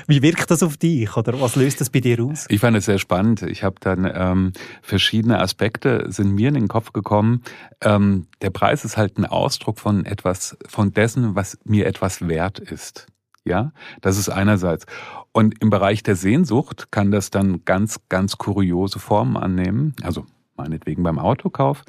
Wie 0.06 0.22
wirkt 0.22 0.50
das 0.50 0.62
auf 0.62 0.76
dich 0.76 1.16
oder 1.16 1.40
was 1.40 1.56
löst 1.56 1.80
das 1.80 1.90
bei 1.90 2.00
dir 2.00 2.22
aus? 2.22 2.46
Ich 2.48 2.60
fand 2.60 2.76
es 2.76 2.86
sehr 2.86 2.98
spannend. 2.98 3.42
Ich 3.42 3.62
habe 3.62 3.76
dann 3.80 4.10
ähm, 4.12 4.52
verschiedene 4.82 5.38
Aspekte 5.40 6.06
sind 6.08 6.32
mir 6.34 6.48
in 6.48 6.54
den 6.54 6.68
Kopf 6.68 6.92
gekommen. 6.92 7.42
Ähm, 7.80 8.26
der 8.42 8.50
Preis 8.50 8.84
ist 8.84 8.96
halt 8.96 9.18
ein 9.18 9.26
Ausdruck 9.26 9.78
von 9.78 10.04
etwas, 10.06 10.56
von 10.66 10.92
dessen, 10.92 11.34
was 11.34 11.58
mir 11.64 11.86
etwas 11.86 12.26
wert 12.26 12.58
ist. 12.58 13.06
Ja, 13.44 13.72
das 14.00 14.18
ist 14.18 14.28
einerseits. 14.28 14.84
Und 15.32 15.62
im 15.62 15.70
Bereich 15.70 16.02
der 16.02 16.16
Sehnsucht 16.16 16.88
kann 16.90 17.10
das 17.10 17.30
dann 17.30 17.64
ganz, 17.64 18.00
ganz 18.08 18.36
kuriose 18.36 18.98
Formen 18.98 19.36
annehmen. 19.36 19.94
Also 20.02 20.26
meinetwegen 20.60 21.02
beim 21.02 21.18
Autokauf. 21.18 21.82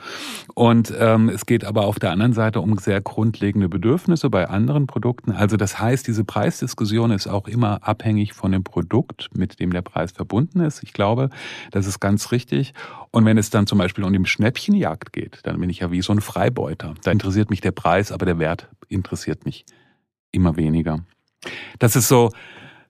Und 0.55 0.93
ähm, 0.97 1.29
es 1.29 1.45
geht 1.45 1.65
aber 1.65 1.85
auf 1.85 1.99
der 1.99 2.11
anderen 2.11 2.33
Seite 2.33 2.61
um 2.61 2.77
sehr 2.77 3.01
grundlegende 3.01 3.69
Bedürfnisse 3.69 4.29
bei 4.29 4.47
anderen 4.47 4.87
Produkten. 4.87 5.31
Also 5.31 5.57
das 5.57 5.79
heißt, 5.79 6.07
diese 6.07 6.23
Preisdiskussion 6.23 7.11
ist 7.11 7.27
auch 7.27 7.47
immer 7.47 7.87
abhängig 7.87 8.33
von 8.33 8.51
dem 8.51 8.63
Produkt, 8.63 9.29
mit 9.35 9.59
dem 9.59 9.71
der 9.71 9.81
Preis 9.81 10.11
verbunden 10.11 10.61
ist. 10.61 10.83
Ich 10.83 10.93
glaube, 10.93 11.29
das 11.71 11.87
ist 11.87 11.99
ganz 11.99 12.31
richtig. 12.31 12.73
Und 13.11 13.25
wenn 13.25 13.37
es 13.37 13.49
dann 13.49 13.67
zum 13.67 13.77
Beispiel 13.77 14.03
um 14.03 14.13
die 14.13 14.25
Schnäppchenjagd 14.25 15.13
geht, 15.13 15.39
dann 15.43 15.59
bin 15.59 15.69
ich 15.69 15.79
ja 15.79 15.91
wie 15.91 16.01
so 16.01 16.13
ein 16.13 16.21
Freibeuter. 16.21 16.93
Da 17.03 17.11
interessiert 17.11 17.49
mich 17.49 17.61
der 17.61 17.71
Preis, 17.71 18.11
aber 18.11 18.25
der 18.25 18.39
Wert 18.39 18.69
interessiert 18.87 19.45
mich 19.45 19.65
immer 20.31 20.55
weniger. 20.55 20.99
Das 21.79 21.95
ist 21.95 22.07
so, 22.07 22.31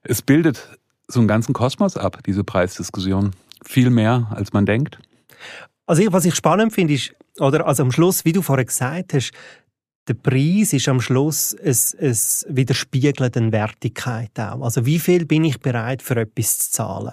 es 0.02 0.22
bildet 0.22 0.68
so 1.08 1.20
einen 1.20 1.28
ganzen 1.28 1.52
Kosmos 1.52 1.96
ab, 1.96 2.18
diese 2.26 2.44
Preisdiskussion. 2.44 3.32
Viel 3.64 3.90
mehr, 3.90 4.28
als 4.30 4.52
man 4.52 4.66
denkt. 4.66 4.98
Also 5.92 6.10
was 6.10 6.24
ich 6.24 6.34
spannend 6.34 6.72
finde, 6.72 6.94
ist, 6.94 7.14
oder, 7.38 7.66
also 7.66 7.82
am 7.82 7.92
Schluss, 7.92 8.24
wie 8.24 8.32
du 8.32 8.40
vorher 8.40 8.64
gesagt 8.64 9.12
hast, 9.12 9.32
der 10.08 10.14
Preis 10.14 10.72
ist 10.72 10.88
am 10.88 11.00
Schluss 11.00 11.54
es, 11.54 11.94
es 11.94 12.44
widerspiegelt 12.48 13.36
eine 13.36 13.52
Wertigkeit 13.52 14.30
auch. 14.38 14.62
Also 14.62 14.84
wie 14.84 14.98
viel 14.98 15.26
bin 15.26 15.44
ich 15.44 15.60
bereit 15.60 16.02
für 16.02 16.16
etwas 16.16 16.58
zu 16.58 16.70
zahlen? 16.72 17.12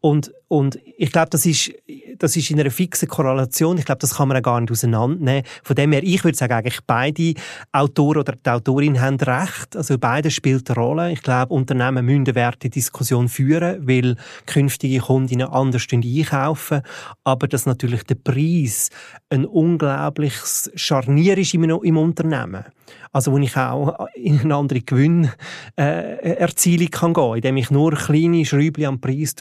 Und 0.00 0.32
und 0.48 0.78
ich 0.96 1.12
glaube, 1.12 1.28
das 1.28 1.44
ist, 1.44 1.72
das 2.16 2.34
ist 2.34 2.50
in 2.50 2.58
einer 2.58 2.70
fixen 2.70 3.06
Korrelation. 3.06 3.76
Ich 3.76 3.84
glaube, 3.84 3.98
das 3.98 4.16
kann 4.16 4.28
man 4.28 4.38
auch 4.38 4.42
gar 4.42 4.60
nicht 4.60 4.70
auseinandernehmen. 4.70 5.44
Von 5.62 5.76
dem 5.76 5.92
her, 5.92 6.02
ich 6.02 6.24
würde 6.24 6.38
sagen, 6.38 6.54
eigentlich 6.54 6.80
beide 6.86 7.34
Autoren 7.70 8.16
oder 8.16 8.32
die 8.32 8.48
Autorin 8.48 8.98
haben 8.98 9.18
recht. 9.18 9.76
Also 9.76 9.98
beide 9.98 10.30
spielt 10.30 10.70
eine 10.70 10.80
Rolle. 10.80 11.12
Ich 11.12 11.20
glaube, 11.20 11.52
Unternehmen 11.52 12.06
müssen 12.06 12.24
eine 12.24 12.34
Wertediskussion 12.34 13.28
führen, 13.28 13.86
weil 13.86 14.16
künftige 14.46 15.00
Kundinnen 15.00 15.48
anders 15.48 15.86
einkaufen. 15.92 16.80
Aber 17.24 17.46
dass 17.46 17.66
natürlich 17.66 18.04
der 18.04 18.14
Preis 18.14 18.88
ein 19.28 19.44
unglaubliches 19.44 20.70
Scharnier 20.76 21.36
ist 21.36 21.52
im, 21.52 21.64
im 21.64 21.96
Unternehmen. 22.08 22.64
Also 23.12 23.32
wo 23.32 23.38
ich 23.38 23.56
auch 23.56 24.06
in 24.14 24.40
eine 24.40 24.54
andere 24.54 24.80
Gewinnerzielung 24.80 26.86
äh, 26.86 26.90
kann 26.90 27.14
indem 27.36 27.56
ich 27.56 27.70
nur 27.70 27.92
kleine 27.92 28.44
Schräubchen 28.44 28.86
am 28.86 29.00
Preis 29.00 29.34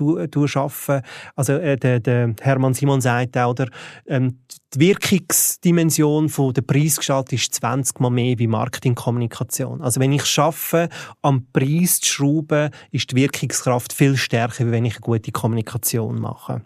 schaffe. 0.45 1.01
Also 1.35 1.53
äh, 1.53 1.77
der, 1.77 1.99
der 1.99 2.33
Hermann 2.41 2.73
Simon 2.73 3.01
sagt 3.01 3.37
auch, 3.37 3.51
oder, 3.51 3.67
ähm, 4.05 4.39
die 4.73 4.79
Wirkungsdimension 4.79 6.29
von 6.29 6.53
der 6.53 6.61
Preisgestaltung 6.61 7.37
ist 7.37 7.55
20 7.55 7.99
mal 7.99 8.09
mehr 8.09 8.37
wie 8.37 8.47
Marketingkommunikation. 8.47 9.81
Also 9.81 10.01
wenn 10.01 10.11
ich 10.11 10.25
schaffe, 10.25 10.89
am 11.21 11.47
Preis 11.53 12.01
zu 12.01 12.13
schrauben, 12.13 12.71
ist 12.91 13.11
die 13.11 13.15
Wirkungskraft 13.15 13.93
viel 13.93 14.17
stärker, 14.17 14.67
wie 14.67 14.71
wenn 14.71 14.85
ich 14.85 14.95
eine 14.95 15.01
gute 15.01 15.31
Kommunikation 15.31 16.19
mache. 16.19 16.61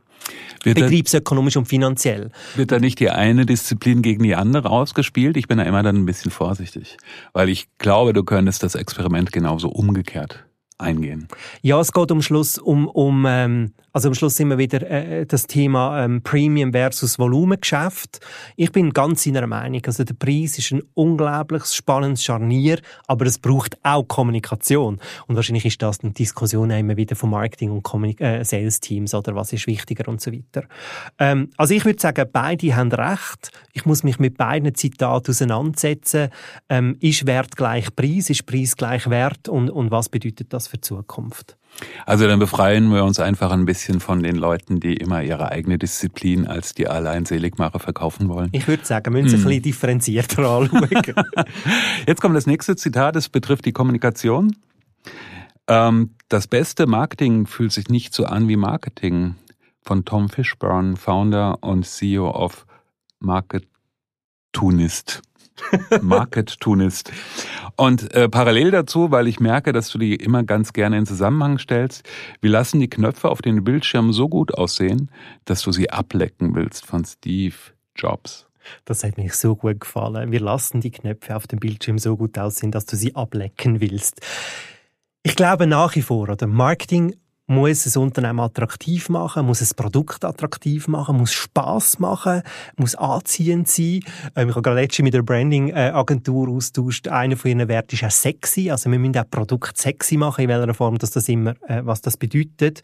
Wird 0.63 0.79
betriebsökonomisch 0.79 1.57
und 1.57 1.65
finanziell. 1.65 2.31
Wird 2.55 2.71
da 2.71 2.79
nicht 2.79 2.99
die 2.99 3.09
eine 3.09 3.45
Disziplin 3.45 4.01
gegen 4.01 4.23
die 4.23 4.35
andere 4.35 4.69
ausgespielt? 4.69 5.37
Ich 5.37 5.47
bin 5.47 5.57
da 5.57 5.63
immer 5.63 5.83
dann 5.83 5.95
ein 5.95 6.05
bisschen 6.05 6.31
vorsichtig, 6.31 6.97
weil 7.33 7.49
ich 7.49 7.67
glaube, 7.77 8.13
du 8.13 8.23
könntest 8.23 8.63
das 8.63 8.75
Experiment 8.75 9.31
genauso 9.31 9.69
umgekehrt 9.69 10.45
eingehen. 10.81 11.27
Ja, 11.61 11.79
es 11.79 11.91
geht 11.91 12.11
um 12.11 12.21
Schluss 12.21 12.57
um, 12.57 12.87
um 12.87 13.25
ähm, 13.27 13.73
also 13.93 14.07
am 14.07 14.13
Schluss 14.13 14.39
immer 14.39 14.57
wieder 14.57 14.89
äh, 14.89 15.25
das 15.25 15.47
Thema 15.47 16.03
ähm, 16.03 16.21
Premium 16.21 16.71
versus 16.71 17.19
Volumengeschäft. 17.19 18.19
Ich 18.55 18.71
bin 18.71 18.91
ganz 18.91 19.25
in 19.25 19.33
der 19.33 19.47
Meinung, 19.47 19.81
also 19.85 20.03
der 20.03 20.13
Preis 20.13 20.57
ist 20.57 20.71
ein 20.71 20.81
unglaublich 20.93 21.65
spannendes 21.65 22.23
Scharnier, 22.23 22.79
aber 23.07 23.25
es 23.25 23.37
braucht 23.37 23.77
auch 23.83 24.03
Kommunikation. 24.03 24.99
Und 25.27 25.35
wahrscheinlich 25.35 25.65
ist 25.65 25.81
das 25.81 26.01
eine 26.01 26.11
Diskussion 26.11 26.69
immer 26.71 26.97
wieder 26.97 27.15
von 27.15 27.29
Marketing 27.29 27.71
und 27.71 27.83
Kommunik 27.83 28.21
äh, 28.21 28.43
Sales 28.43 28.79
Teams 28.79 29.13
oder 29.13 29.35
was 29.35 29.53
ist 29.53 29.67
wichtiger 29.67 30.07
und 30.07 30.21
so 30.21 30.31
weiter. 30.31 30.67
Ähm, 31.19 31.49
also 31.57 31.73
ich 31.73 31.85
würde 31.85 31.99
sagen, 31.99 32.25
beide 32.31 32.75
haben 32.75 32.91
recht. 32.91 33.51
Ich 33.73 33.85
muss 33.85 34.03
mich 34.03 34.19
mit 34.19 34.37
beiden 34.37 34.73
Zitaten 34.75 35.31
auseinandersetzen. 35.31 36.29
Ähm, 36.69 36.97
ist 36.99 37.25
Wert 37.25 37.55
gleich 37.55 37.93
Preis? 37.95 38.29
Ist 38.29 38.45
Preis 38.45 38.75
gleich 38.75 39.09
Wert? 39.09 39.49
Und, 39.49 39.69
und 39.69 39.91
was 39.91 40.09
bedeutet 40.09 40.53
das 40.53 40.67
für 40.67 40.77
die 40.77 40.81
Zukunft? 40.81 41.57
Also 42.05 42.27
dann 42.27 42.39
befreien 42.39 42.93
wir 42.93 43.03
uns 43.03 43.19
einfach 43.19 43.51
ein 43.51 43.65
bisschen 43.65 43.99
von 43.99 44.21
den 44.21 44.35
Leuten, 44.35 44.79
die 44.79 44.97
immer 44.97 45.23
ihre 45.23 45.51
eigene 45.51 45.77
Disziplin 45.77 46.47
als 46.47 46.73
die 46.73 46.87
Alleinseligmacher 46.87 47.79
verkaufen 47.79 48.29
wollen. 48.29 48.49
Ich 48.51 48.67
würde 48.67 48.85
sagen, 48.85 49.13
wir 49.13 49.23
müssen 49.23 49.37
hm. 49.37 49.41
ein 49.41 49.47
bisschen 49.47 49.63
differenzierter 49.63 50.47
anschauen. 50.47 50.89
Jetzt 52.07 52.21
kommt 52.21 52.35
das 52.35 52.47
nächste 52.47 52.75
Zitat, 52.75 53.15
es 53.15 53.29
betrifft 53.29 53.65
die 53.65 53.71
Kommunikation. 53.71 54.55
Ähm, 55.67 56.11
das 56.29 56.47
beste 56.47 56.87
Marketing 56.87 57.47
fühlt 57.47 57.71
sich 57.71 57.89
nicht 57.89 58.13
so 58.13 58.25
an 58.25 58.47
wie 58.47 58.57
Marketing. 58.57 59.35
Von 59.83 60.05
Tom 60.05 60.29
Fishburne, 60.29 60.95
Founder 60.95 61.63
und 61.63 61.87
CEO 61.87 62.29
of 62.29 62.67
Marketunist. 63.19 65.23
Market-Tunist. 66.01 67.11
Und 67.75 68.13
äh, 68.13 68.29
parallel 68.29 68.71
dazu, 68.71 69.11
weil 69.11 69.27
ich 69.27 69.39
merke, 69.39 69.71
dass 69.71 69.89
du 69.89 69.97
die 69.97 70.15
immer 70.15 70.43
ganz 70.43 70.73
gerne 70.73 70.97
in 70.97 71.05
Zusammenhang 71.05 71.57
stellst, 71.57 72.07
wir 72.41 72.49
lassen 72.49 72.79
die 72.79 72.89
Knöpfe 72.89 73.29
auf 73.29 73.41
den 73.41 73.63
Bildschirmen 73.63 74.13
so 74.13 74.29
gut 74.29 74.53
aussehen, 74.55 75.11
dass 75.45 75.61
du 75.61 75.71
sie 75.71 75.89
ablecken 75.89 76.55
willst 76.55 76.85
von 76.85 77.05
Steve 77.05 77.55
Jobs. 77.95 78.47
Das 78.85 79.03
hat 79.03 79.17
mir 79.17 79.31
so 79.31 79.55
gut 79.55 79.79
gefallen. 79.79 80.31
Wir 80.31 80.39
lassen 80.39 80.81
die 80.81 80.91
Knöpfe 80.91 81.35
auf 81.35 81.47
dem 81.47 81.59
Bildschirm 81.59 81.97
so 81.97 82.15
gut 82.17 82.37
aussehen, 82.37 82.71
dass 82.71 82.85
du 82.85 82.95
sie 82.95 83.15
ablecken 83.15 83.81
willst. 83.81 84.21
Ich 85.23 85.35
glaube 85.35 85.67
nach 85.67 85.95
wie 85.95 86.01
vor, 86.01 86.29
oder 86.29 86.47
Marketing 86.47 87.15
muss 87.51 87.85
ein 87.85 88.01
Unternehmen 88.01 88.39
attraktiv 88.39 89.09
machen, 89.09 89.45
muss 89.45 89.61
ein 89.61 89.75
Produkt 89.75 90.23
attraktiv 90.23 90.87
machen, 90.87 91.17
muss 91.17 91.33
Spaß 91.33 91.99
machen, 91.99 92.43
muss 92.77 92.95
anziehend 92.95 93.67
sein. 93.67 93.99
Ähm, 94.35 94.49
ich 94.49 94.55
habe 94.55 94.61
gerade 94.61 94.79
letztens 94.79 95.03
mit 95.03 95.13
der 95.13 95.21
Branding-Agentur 95.21 96.49
austauscht. 96.49 97.07
Einer 97.09 97.35
von 97.37 97.51
ihren 97.51 97.67
Werten 97.67 97.95
ist 97.95 98.03
auch 98.03 98.11
sexy. 98.11 98.71
Also 98.71 98.89
wir 98.89 98.97
müssen 98.97 99.17
auch 99.17 99.29
Produkt 99.29 99.77
sexy 99.77 100.17
machen, 100.17 100.43
in 100.43 100.49
welcher 100.49 100.73
Form 100.73 100.97
dass 100.97 101.11
das 101.11 101.27
immer, 101.27 101.51
äh, 101.67 101.81
was 101.83 102.01
das 102.01 102.17
bedeutet. 102.17 102.81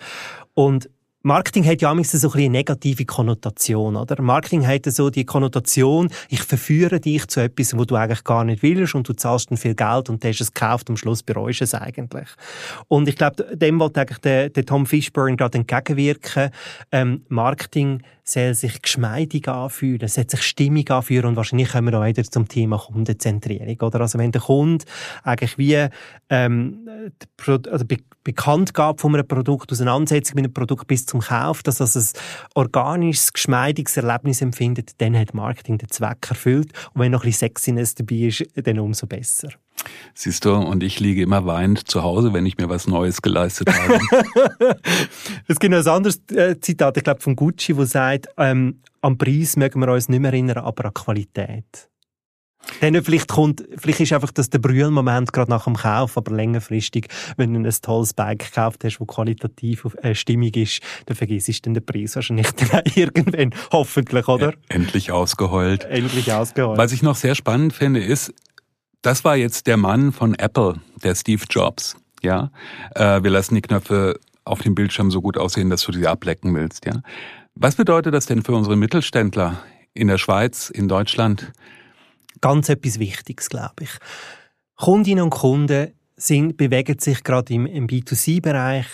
Und 0.53 0.89
Marketing 1.27 1.65
hat 1.65 1.81
ja 1.81 1.93
manchmal 1.93 2.21
so 2.21 2.31
ein 2.31 2.39
eine 2.39 2.49
negative 2.49 3.03
Konnotation, 3.03 3.97
oder? 3.97 4.21
Marketing 4.21 4.65
hat 4.65 4.85
so 4.85 5.09
die 5.09 5.25
Konnotation, 5.25 6.09
ich 6.29 6.41
verführe 6.41 7.01
dich 7.01 7.27
zu 7.27 7.41
etwas, 7.41 7.77
wo 7.77 7.83
du 7.83 7.95
eigentlich 7.95 8.23
gar 8.23 8.45
nicht 8.45 8.63
willst 8.63 8.95
und 8.95 9.09
du 9.09 9.11
zahlst 9.11 9.51
dann 9.51 9.57
viel 9.57 9.75
Geld 9.75 10.09
und 10.09 10.23
hast 10.23 10.39
es 10.39 10.53
gekauft, 10.53 10.89
am 10.89 10.95
Schluss 10.95 11.23
bereust 11.23 11.61
es 11.61 11.73
eigentlich. 11.73 12.29
Und 12.87 13.09
ich 13.09 13.17
glaube, 13.17 13.57
dem 13.57 13.77
wollte 13.77 13.99
eigentlich 13.99 14.19
der, 14.19 14.49
der 14.49 14.65
Tom 14.65 14.85
Fishburne 14.85 15.35
gerade 15.35 15.57
entgegenwirken. 15.57 16.49
Ähm, 16.93 17.25
Marketing 17.27 18.03
soll 18.29 18.53
sich 18.53 18.81
geschmeidig 18.81 19.47
anfühlen, 19.47 20.01
es 20.01 20.15
soll 20.15 20.29
sich 20.29 20.41
stimmig 20.41 20.91
anfühlen 20.91 21.25
und 21.25 21.35
wahrscheinlich 21.35 21.71
kommen 21.71 21.91
wir 21.91 21.99
auch 21.99 22.05
wieder 22.05 22.23
zum 22.23 22.47
Thema 22.47 22.77
Kundenzentrierung, 22.77 23.79
oder? 23.81 24.01
Also 24.01 24.19
wenn 24.19 24.31
der 24.31 24.41
Kunde 24.41 24.85
eigentlich 25.23 25.57
wie 25.57 25.87
ähm, 26.29 26.87
die, 27.21 27.69
also 27.69 27.85
Be 27.85 27.97
Bekanntgabe 28.23 28.99
von 28.99 29.15
einem 29.15 29.25
Produkt, 29.25 29.71
Auseinandersetzung 29.71 30.35
mit 30.35 30.43
einem 30.43 30.53
Produkt 30.53 30.85
bis 30.87 31.05
zum 31.05 31.21
Kauf, 31.21 31.63
dass 31.63 31.77
das 31.77 31.95
ein 31.95 32.19
organisches, 32.55 33.31
geschmeidiges 33.31 33.95
Erlebnis 33.95 34.41
empfindet, 34.41 34.91
dann 34.97 35.17
hat 35.17 35.33
Marketing 35.33 35.77
den 35.77 35.89
Zweck 35.89 36.27
erfüllt 36.27 36.73
und 36.93 36.99
wenn 36.99 37.13
noch 37.13 37.23
ein 37.23 37.27
bisschen 37.27 37.47
Sexiness 37.47 37.95
dabei 37.95 38.15
ist, 38.15 38.43
dann 38.55 38.79
umso 38.79 39.07
besser. 39.07 39.47
Siehst 40.13 40.45
du, 40.45 40.53
und 40.55 40.83
ich 40.83 40.99
liege 40.99 41.21
immer 41.21 41.45
weinend 41.45 41.87
zu 41.89 42.01
Hause, 42.03 42.33
wenn 42.33 42.45
ich 42.45 42.57
mir 42.57 42.69
was 42.69 42.87
Neues 42.87 43.21
geleistet 43.21 43.69
habe. 43.71 43.99
es 45.47 45.59
gibt 45.59 45.71
noch 45.71 45.79
ein 45.79 45.87
anderes 45.87 46.21
äh, 46.31 46.59
Zitat, 46.59 46.97
ich 46.97 47.03
glaube 47.03 47.21
von 47.21 47.35
Gucci, 47.35 47.77
wo 47.77 47.85
sagt, 47.85 48.27
ähm, 48.37 48.81
am 49.01 49.17
Preis 49.17 49.55
mögen 49.55 49.79
wir 49.79 49.91
uns 49.91 50.09
nicht 50.09 50.19
mehr 50.19 50.31
erinnern, 50.31 50.57
aber 50.57 50.85
an 50.85 50.93
Qualität. 50.93 51.89
Dann 52.81 53.01
vielleicht 53.03 53.27
kommt, 53.27 53.63
vielleicht 53.77 54.01
ist 54.01 54.13
einfach 54.13 54.31
das 54.31 54.49
der 54.49 54.59
Brühlmoment 54.59 55.31
gerade 55.31 55.49
nach 55.49 55.65
dem 55.65 55.75
Kauf, 55.75 56.17
aber 56.17 56.35
längerfristig, 56.35 57.07
wenn 57.37 57.53
du 57.53 57.59
ein 57.59 57.75
tolles 57.81 58.13
Bike 58.13 58.39
gekauft 58.39 58.83
hast, 58.83 58.99
das 58.99 59.07
qualitativ 59.07 59.87
äh, 60.01 60.13
stimmig 60.13 60.57
ist, 60.57 60.81
dann 61.05 61.15
vergisst 61.15 61.47
du 61.47 61.53
dann 61.61 61.73
den 61.75 61.85
Preis 61.85 62.15
wahrscheinlich 62.15 62.51
dann 62.51 62.83
irgendwann, 62.95 63.51
hoffentlich, 63.71 64.27
oder? 64.27 64.53
Endlich 64.67 65.11
ausgeheult. 65.11 65.85
Endlich 65.85 66.33
ausgeheult. 66.33 66.77
Was 66.77 66.91
ich 66.91 67.01
noch 67.01 67.15
sehr 67.15 67.35
spannend 67.35 67.73
finde, 67.73 68.03
ist, 68.03 68.33
das 69.01 69.23
war 69.23 69.35
jetzt 69.35 69.67
der 69.67 69.77
Mann 69.77 70.11
von 70.11 70.35
Apple, 70.35 70.81
der 71.03 71.15
Steve 71.15 71.43
Jobs. 71.49 71.95
Ja, 72.21 72.51
äh, 72.95 73.21
wir 73.23 73.29
lassen 73.29 73.55
die 73.55 73.61
Knöpfe 73.61 74.19
auf 74.43 74.61
dem 74.61 74.75
Bildschirm 74.75 75.11
so 75.11 75.21
gut 75.21 75.37
aussehen, 75.37 75.69
dass 75.69 75.83
du 75.83 75.91
sie 75.91 76.07
ablecken 76.07 76.55
willst. 76.55 76.85
Ja, 76.85 77.01
was 77.55 77.75
bedeutet 77.75 78.13
das 78.13 78.25
denn 78.25 78.43
für 78.43 78.53
unsere 78.53 78.75
Mittelständler 78.75 79.61
in 79.93 80.07
der 80.07 80.17
Schweiz, 80.17 80.69
in 80.69 80.87
Deutschland? 80.87 81.51
Ganz 82.41 82.69
etwas 82.69 82.99
Wichtiges, 82.99 83.49
glaube 83.49 83.81
ich. 83.81 83.89
Kundinnen 84.75 85.23
und 85.23 85.31
Kunden 85.31 85.93
sind, 86.15 86.57
bewegen 86.57 86.99
sich 86.99 87.23
gerade 87.23 87.53
im, 87.53 87.65
im 87.65 87.87
B2C-Bereich 87.87 88.85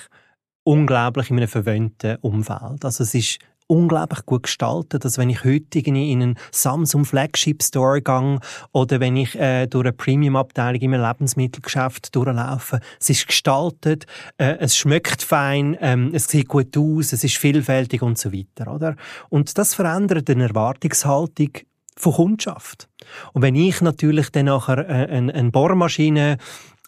unglaublich 0.64 1.30
in 1.30 1.38
einem 1.38 1.48
verwöhnten 1.48 2.18
Umfeld. 2.22 2.84
Also 2.84 3.04
es 3.04 3.14
ist 3.14 3.40
unglaublich 3.74 4.26
gut 4.26 4.44
gestaltet. 4.44 5.04
Also 5.04 5.22
wenn 5.22 5.30
ich 5.30 5.44
heute 5.44 5.80
in 5.80 5.96
einen 5.96 6.38
Samsung 6.52 7.06
Flagship 7.06 7.64
Store 7.64 8.02
gehe 8.02 8.40
oder 8.72 9.00
wenn 9.00 9.18
ich 9.18 9.36
äh, 9.36 9.68
durch 9.68 9.86
eine 9.86 9.94
Premium-Abteilung 9.94 10.82
im 10.82 10.94
Lebensmittelgeschäft 10.94 12.16
durchlaufe, 12.16 12.80
es 13.00 13.10
ist 13.10 13.28
gestaltet, 13.28 14.06
äh, 14.38 14.58
es 14.60 14.78
schmeckt 14.78 15.24
fein, 15.24 15.76
ähm, 15.82 16.12
es 16.14 16.28
sieht 16.28 16.48
gut 16.48 16.78
aus, 16.78 17.14
es 17.14 17.24
ist 17.24 17.38
vielfältig 17.38 18.02
und 18.02 18.18
so 18.18 18.32
weiter, 18.32 18.72
oder? 18.72 18.96
Und 19.30 19.58
das 19.58 19.74
verändert 19.74 20.30
eine 20.30 20.48
Erwartungshaltung 20.50 21.50
von 21.98 22.14
Kundschaft. 22.14 22.88
Und 23.34 23.42
wenn 23.42 23.56
ich 23.56 23.82
natürlich 23.82 24.30
dann 24.30 24.46
nachher 24.46 24.88
äh, 24.88 25.08
eine, 25.12 25.34
eine 25.34 25.52
Bohrmaschine 25.52 26.38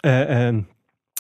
äh, 0.04 0.50
äh, 0.50 0.64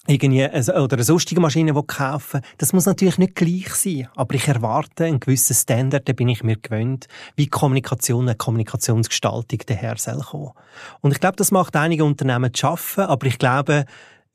irgendwie 0.07 0.43
eine, 0.43 0.83
oder 0.83 0.95
eine 0.95 1.03
sonstige 1.03 1.41
Maschine 1.41 1.73
kaufen 1.73 2.41
das 2.57 2.73
muss 2.73 2.85
natürlich 2.85 3.17
nicht 3.17 3.35
gleich 3.35 3.73
sein, 3.73 4.07
aber 4.15 4.35
ich 4.35 4.47
erwarte 4.47 5.05
einen 5.05 5.19
gewissen 5.19 5.55
Standard, 5.55 6.07
den 6.07 6.15
bin 6.15 6.29
ich 6.29 6.43
mir 6.43 6.57
gewöhnt, 6.57 7.07
wie 7.35 7.47
Kommunikation, 7.47 8.27
eine 8.27 8.35
Kommunikationsgestaltung 8.35 9.59
daher 9.65 9.97
soll 9.97 10.21
kommen. 10.21 10.51
Und 11.01 11.11
ich 11.11 11.19
glaube, 11.19 11.37
das 11.37 11.51
macht 11.51 11.75
einige 11.75 12.05
Unternehmen 12.05 12.53
zu 12.53 12.61
schaffen, 12.61 13.05
aber 13.05 13.25
ich 13.27 13.39
glaube, 13.39 13.85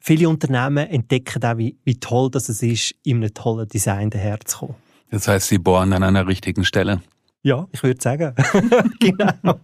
viele 0.00 0.28
Unternehmen 0.28 0.88
entdecken 0.88 1.42
auch, 1.44 1.58
wie, 1.58 1.76
wie 1.84 1.98
toll 1.98 2.30
das 2.30 2.48
es 2.48 2.62
ist, 2.62 2.94
in 3.04 3.18
einem 3.18 3.32
tollen 3.32 3.68
Design 3.68 4.10
daherzukommen. 4.10 4.76
Das 5.10 5.28
heißt, 5.28 5.48
sie 5.48 5.58
bohren 5.58 5.92
an 5.92 6.02
einer 6.02 6.26
richtigen 6.26 6.64
Stelle. 6.64 7.00
Ja, 7.42 7.66
ich 7.72 7.82
würde 7.82 8.00
sagen. 8.00 8.34
genau. 9.00 9.54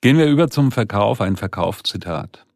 Gehen 0.00 0.18
wir 0.18 0.26
über 0.26 0.48
zum 0.48 0.70
Verkauf, 0.70 1.20
ein 1.20 1.36
Verkaufszitat. 1.36 2.46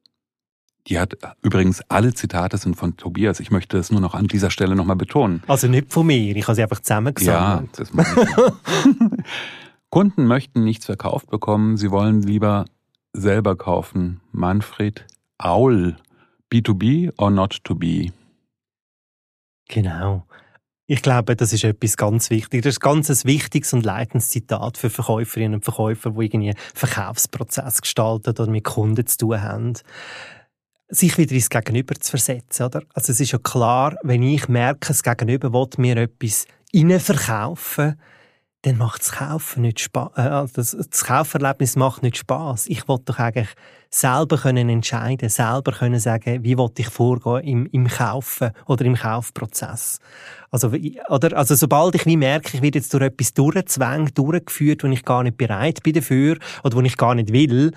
Die 0.88 0.98
hat 0.98 1.16
übrigens 1.42 1.80
alle 1.88 2.12
Zitate 2.12 2.56
sind 2.56 2.74
von 2.74 2.96
Tobias. 2.96 3.38
Ich 3.38 3.50
möchte 3.50 3.76
das 3.76 3.92
nur 3.92 4.00
noch 4.00 4.14
an 4.14 4.26
dieser 4.26 4.50
Stelle 4.50 4.74
nochmal 4.74 4.96
betonen. 4.96 5.42
Also 5.46 5.68
nicht 5.68 5.92
von 5.92 6.06
mir, 6.06 6.36
ich 6.36 6.44
habe 6.44 6.56
sie 6.56 6.62
einfach 6.62 6.80
zusammengesammelt. 6.80 7.70
Ja, 7.78 7.84
das 7.84 7.92
meine 7.92 8.08
ich. 8.08 9.24
Kunden 9.90 10.26
möchten 10.26 10.64
nichts 10.64 10.86
verkauft 10.86 11.30
bekommen, 11.30 11.76
sie 11.76 11.90
wollen 11.90 12.22
lieber 12.22 12.64
selber 13.12 13.56
kaufen. 13.56 14.20
Manfred 14.32 15.06
Aul. 15.38 15.96
B2B 16.52 17.12
or 17.16 17.30
not 17.30 17.62
to 17.64 17.74
be? 17.74 18.12
Genau. 19.68 20.26
Ich 20.86 21.00
glaube, 21.00 21.36
das 21.36 21.52
ist 21.52 21.64
etwas 21.64 21.96
ganz 21.96 22.28
Wichtiges. 22.28 22.64
Das 22.64 22.74
ist 22.74 22.80
ganz 22.80 23.08
ein 23.08 23.28
wichtiges 23.28 23.72
und 23.72 23.84
leitendes 23.84 24.28
Zitat 24.28 24.76
für 24.76 24.90
Verkäuferinnen 24.90 25.54
und 25.54 25.64
Verkäufer, 25.64 26.10
die 26.10 26.24
irgendwie 26.24 26.50
einen 26.50 26.58
Verkaufsprozess 26.74 27.80
gestalten 27.80 28.30
oder 28.30 28.50
mit 28.50 28.64
Kunden 28.64 29.06
zu 29.06 29.16
tun 29.16 29.40
haben 29.40 29.74
sich 30.92 31.16
wieder 31.18 31.34
ins 31.34 31.50
Gegenüber 31.50 31.94
zu 31.94 32.10
versetzen, 32.10 32.66
oder? 32.66 32.82
Also 32.94 33.12
es 33.12 33.20
ist 33.20 33.32
ja 33.32 33.38
klar, 33.38 33.96
wenn 34.02 34.22
ich 34.22 34.48
merke, 34.48 34.88
das 34.88 35.02
Gegenüber 35.02 35.52
will 35.52 35.68
mir 35.78 35.96
etwas 35.96 36.46
verkaufen, 36.98 37.96
dann 38.62 38.78
macht 38.78 39.00
das 39.00 39.12
Kaufen 39.12 39.62
nicht 39.62 39.80
Spaß. 39.80 40.10
Äh, 40.16 40.20
also 40.20 40.52
das, 40.54 41.04
Kauferlebnis 41.04 41.74
macht 41.76 42.02
nicht 42.02 42.16
Spaß. 42.16 42.66
Ich 42.68 42.86
will 42.88 42.98
doch 43.04 43.18
eigentlich 43.18 43.48
selber 43.90 44.38
können 44.38 44.68
entscheiden, 44.68 45.28
selber 45.28 45.72
können 45.72 45.98
sagen, 45.98 46.44
wie 46.44 46.56
will 46.56 46.70
ich 46.78 46.88
vorgehen 46.88 47.40
im, 47.44 47.66
im 47.66 47.88
Kaufen 47.88 48.52
oder 48.66 48.84
im 48.84 48.94
Kaufprozess. 48.94 49.98
Also, 50.50 50.72
oder, 51.08 51.36
also 51.36 51.54
sobald 51.56 51.96
ich 51.96 52.06
wie 52.06 52.16
merke, 52.16 52.56
ich 52.56 52.62
werde 52.62 52.78
jetzt 52.78 52.94
durch 52.94 53.02
etwas 53.02 53.34
durchgezwängt, 53.34 54.16
durchgeführt, 54.16 54.84
wo 54.84 54.88
ich 54.88 55.04
gar 55.04 55.24
nicht 55.24 55.36
bereit 55.36 55.82
bin 55.82 55.94
dafür 55.94 56.38
oder 56.62 56.76
wo 56.76 56.82
ich 56.82 56.96
gar 56.96 57.16
nicht 57.16 57.32
will, 57.32 57.72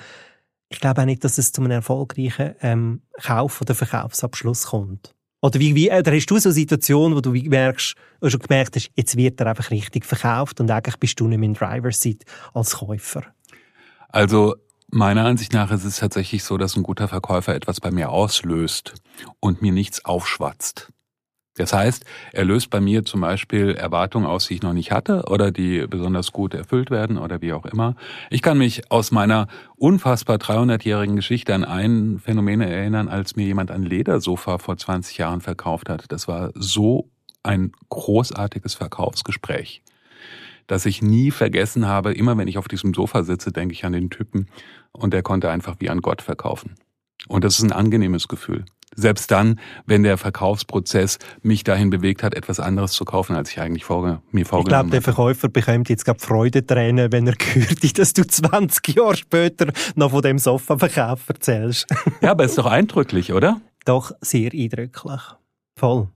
ich 0.69 0.79
glaube 0.79 1.01
auch 1.01 1.05
nicht, 1.05 1.23
dass 1.23 1.37
es 1.37 1.51
zu 1.51 1.61
einem 1.61 1.71
erfolgreichen 1.71 2.55
ähm, 2.61 3.01
Kauf- 3.21 3.61
oder 3.61 3.75
Verkaufsabschluss 3.75 4.67
kommt. 4.67 5.13
Oder, 5.41 5.59
wie, 5.59 5.75
wie, 5.75 5.91
oder 5.91 6.11
hast 6.11 6.25
du 6.25 6.39
so 6.39 6.49
eine 6.49 6.53
Situation, 6.53 7.15
wo 7.15 7.21
du 7.21 7.31
merkst, 7.31 7.95
oder 8.19 8.31
schon 8.31 8.39
gemerkt 8.39 8.75
hast, 8.75 8.89
jetzt 8.95 9.15
wird 9.15 9.39
er 9.39 9.47
einfach 9.47 9.69
richtig 9.69 10.05
verkauft 10.05 10.59
und 10.59 10.71
eigentlich 10.71 10.97
bist 10.97 11.19
du 11.19 11.27
nicht 11.27 11.37
mehr 11.37 11.49
in 11.49 11.53
Driver's 11.53 12.01
Seat 12.01 12.23
als 12.53 12.77
Käufer? 12.77 13.23
Also, 14.09 14.55
meiner 14.89 15.25
Ansicht 15.25 15.53
nach 15.53 15.71
ist 15.71 15.83
es 15.83 15.97
tatsächlich 15.97 16.43
so, 16.43 16.57
dass 16.57 16.75
ein 16.75 16.83
guter 16.83 17.07
Verkäufer 17.07 17.53
etwas 17.53 17.79
bei 17.79 17.91
mir 17.91 18.09
auslöst 18.09 18.95
und 19.39 19.61
mir 19.61 19.71
nichts 19.71 20.03
aufschwatzt. 20.03 20.91
Das 21.57 21.71
heißt, 21.71 22.03
er 22.33 22.43
löst 22.43 22.69
bei 22.69 22.81
mir 22.81 23.05
zum 23.05 23.21
Beispiel 23.21 23.71
Erwartungen 23.71 24.25
aus, 24.25 24.47
die 24.47 24.55
ich 24.55 24.61
noch 24.61 24.73
nicht 24.73 24.91
hatte 24.91 25.23
oder 25.27 25.51
die 25.51 25.87
besonders 25.87 26.33
gut 26.33 26.53
erfüllt 26.53 26.91
werden 26.91 27.17
oder 27.17 27.41
wie 27.41 27.53
auch 27.53 27.65
immer. 27.65 27.95
Ich 28.29 28.41
kann 28.41 28.57
mich 28.57 28.91
aus 28.91 29.11
meiner 29.11 29.47
unfassbar 29.77 30.35
300-jährigen 30.35 31.15
Geschichte 31.15 31.55
an 31.55 31.63
ein 31.63 32.19
Phänomen 32.19 32.59
erinnern, 32.59 33.07
als 33.07 33.37
mir 33.37 33.45
jemand 33.45 33.71
ein 33.71 33.83
Ledersofa 33.83 34.57
vor 34.57 34.77
20 34.77 35.17
Jahren 35.17 35.39
verkauft 35.39 35.87
hat. 35.87 36.05
Das 36.09 36.27
war 36.27 36.51
so 36.55 37.09
ein 37.41 37.71
großartiges 37.87 38.73
Verkaufsgespräch, 38.73 39.81
dass 40.67 40.85
ich 40.85 41.01
nie 41.01 41.31
vergessen 41.31 41.87
habe, 41.87 42.11
immer 42.13 42.37
wenn 42.37 42.49
ich 42.49 42.57
auf 42.57 42.67
diesem 42.67 42.93
Sofa 42.93 43.23
sitze, 43.23 43.53
denke 43.53 43.73
ich 43.73 43.85
an 43.85 43.93
den 43.93 44.09
Typen 44.09 44.47
und 44.91 45.13
der 45.13 45.23
konnte 45.23 45.49
einfach 45.49 45.77
wie 45.79 45.89
an 45.89 46.01
Gott 46.01 46.21
verkaufen. 46.21 46.75
Und 47.27 47.45
das 47.45 47.57
ist 47.57 47.63
ein 47.63 47.71
angenehmes 47.71 48.27
Gefühl. 48.27 48.65
Selbst 48.95 49.29
dann, 49.31 49.59
wenn 49.85 50.03
der 50.03 50.17
Verkaufsprozess 50.17 51.19
mich 51.41 51.63
dahin 51.63 51.89
bewegt 51.89 52.23
hat, 52.23 52.33
etwas 52.33 52.59
anderes 52.59 52.93
zu 52.93 53.05
kaufen, 53.05 53.35
als 53.35 53.51
ich 53.51 53.59
eigentlich 53.59 53.85
vorge 53.85 54.21
mir 54.31 54.45
vorgenommen 54.45 54.65
Ich 54.65 54.69
glaube, 54.69 54.89
der 54.89 55.01
Verkäufer 55.01 55.49
bekommt 55.49 55.89
jetzt 55.89 56.05
gerade 56.05 56.19
Freudentränen, 56.19 57.11
wenn 57.11 57.27
er 57.27 57.35
hört, 57.53 57.99
dass 57.99 58.13
du 58.13 58.25
20 58.25 58.95
Jahre 58.95 59.17
später 59.17 59.71
noch 59.95 60.11
von 60.11 60.21
dem 60.21 60.39
Sofaverkauf 60.39 61.27
erzählst. 61.27 61.87
ja, 62.21 62.31
aber 62.31 62.45
ist 62.45 62.57
doch 62.57 62.65
eindrücklich, 62.65 63.33
oder? 63.33 63.59
Doch, 63.83 64.11
sehr 64.21 64.51
eindrücklich. 64.53 65.21
Voll. 65.75 66.07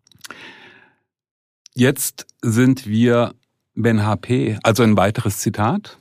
Jetzt 1.76 2.28
sind 2.42 2.88
wir 2.88 3.34
Ben 3.76 4.06
HP, 4.06 4.58
also 4.64 4.84
ein 4.84 4.98
weiteres 4.98 5.38
Zitat. 5.38 5.98